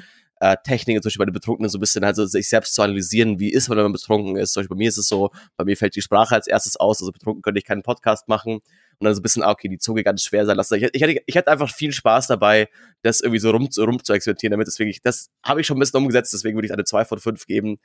[0.44, 3.40] äh, Techniken, zum Beispiel bei den Betrunkenen so ein bisschen, also sich selbst zu analysieren,
[3.40, 4.52] wie ist man, wenn man betrunken ist.
[4.52, 7.02] Zum Beispiel bei mir ist es so, bei mir fällt die Sprache als erstes aus,
[7.02, 8.56] also betrunken könnte ich keinen Podcast machen.
[8.56, 10.76] Und dann so ein bisschen, ah, okay, die Zunge ganz schwer sein lassen.
[10.76, 12.68] Ich, ich, hatte, ich hatte einfach viel Spaß dabei,
[13.04, 15.98] das irgendwie so rum, rum zu experimentieren, damit deswegen, das habe ich schon ein bisschen
[16.00, 17.80] umgesetzt, deswegen würde ich eine 2 von 5 geben.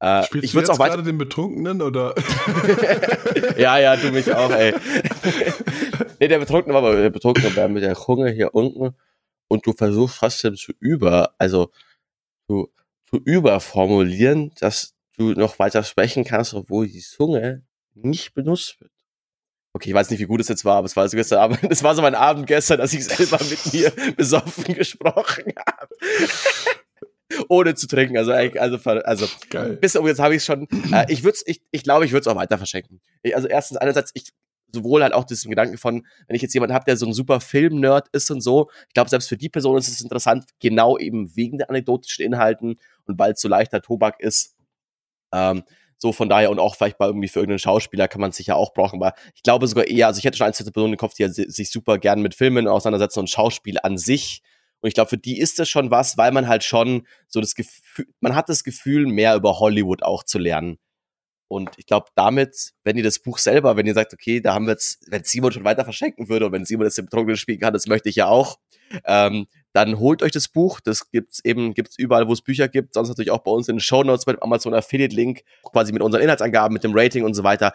[0.00, 2.14] Äh, Spielst ich würde auch weiter den Betrunkenen oder?
[3.56, 4.74] ja, ja, du mich auch, ey.
[6.20, 8.94] nee, der Betrunkene war aber der Betrunkene war mit der Zunge hier unten
[9.48, 11.70] und du versuchst trotzdem zu über, also
[12.48, 12.72] zu,
[13.08, 17.62] zu überformulieren, dass du noch weiter sprechen kannst, obwohl die Zunge
[17.94, 18.90] nicht benutzt wird.
[19.72, 21.58] Okay, ich weiß nicht, wie gut es jetzt war, aber es war so gestern Abend,
[21.70, 25.94] es war so mein Abend gestern, dass ich selber mit mir besoffen gesprochen habe
[27.48, 28.16] ohne zu trinken.
[28.16, 29.76] Also, also, also Geil.
[29.76, 30.68] bis jetzt habe ich es schon.
[30.92, 33.00] Äh, ich würde ich, ich glaube, ich würde es auch weiter verschenken.
[33.22, 34.32] Ich, also erstens einerseits, ich
[34.74, 37.40] sowohl halt auch diesen Gedanken von, wenn ich jetzt jemanden habe, der so ein super
[37.40, 41.34] Film-Nerd ist und so, ich glaube, selbst für die Person ist es interessant, genau eben
[41.36, 44.56] wegen der anekdotischen Inhalten und weil es so leichter Tobak ist.
[45.32, 45.62] Ähm,
[45.96, 48.56] so von daher und auch vielleicht bei irgendwie für irgendeinen Schauspieler kann man es sicher
[48.56, 51.14] auch brauchen, aber ich glaube sogar eher, also ich hätte schon eine Person im Kopf,
[51.14, 54.42] die sich super gern mit Filmen auseinandersetzt und Schauspiel an sich
[54.84, 57.54] und ich glaube, für die ist das schon was, weil man halt schon so das
[57.54, 60.76] Gefühl, man hat das Gefühl, mehr über Hollywood auch zu lernen.
[61.48, 64.66] Und ich glaube, damit, wenn ihr das Buch selber, wenn ihr sagt, okay, da haben
[64.66, 67.60] wir jetzt, wenn Simon schon weiter verschenken würde und wenn Simon das im Trockenen spielen
[67.60, 68.58] kann, das möchte ich ja auch,
[69.06, 70.80] ähm, dann holt euch das Buch.
[70.80, 72.92] Das gibt's eben, gibt's überall, wo es Bücher gibt.
[72.92, 76.02] Sonst natürlich auch bei uns in den Show Notes mit Amazon Affiliate Link, quasi mit
[76.02, 77.72] unseren Inhaltsangaben, mit dem Rating und so weiter.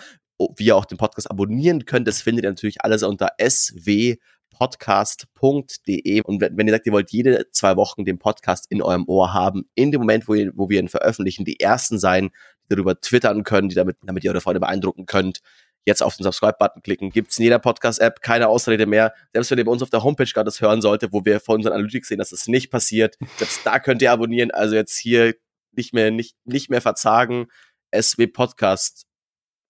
[0.58, 4.18] Wie ihr auch den Podcast abonnieren könnt, das findet ihr natürlich alles unter SW
[4.52, 6.22] podcast.de.
[6.22, 9.70] Und wenn ihr sagt, ihr wollt jede zwei Wochen den Podcast in eurem Ohr haben,
[9.76, 12.30] in dem Moment, wo, ihr, wo wir ihn veröffentlichen, die ersten sein,
[12.66, 15.42] die darüber twittern können, die damit, damit ihr eure Freunde beeindrucken könnt,
[15.86, 17.10] jetzt auf den Subscribe-Button klicken.
[17.10, 19.14] Gibt's in jeder Podcast-App, keine Ausrede mehr.
[19.34, 21.56] Selbst wenn ihr bei uns auf der Homepage gerade das hören solltet, wo wir vor
[21.56, 24.52] unseren Analytics sehen, dass es das nicht passiert, selbst da könnt ihr abonnieren.
[24.52, 25.36] Also jetzt hier
[25.72, 27.48] nicht mehr, nicht, nicht mehr verzagen.
[27.96, 29.06] SW Podcast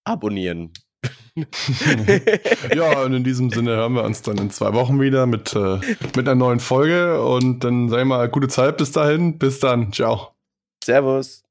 [0.03, 0.73] abonnieren.
[2.75, 5.79] ja, und in diesem Sinne hören wir uns dann in zwei Wochen wieder mit, äh,
[6.15, 9.37] mit einer neuen Folge und dann sagen wir mal gute Zeit bis dahin.
[9.37, 9.93] Bis dann.
[9.93, 10.33] Ciao.
[10.83, 11.48] Servus.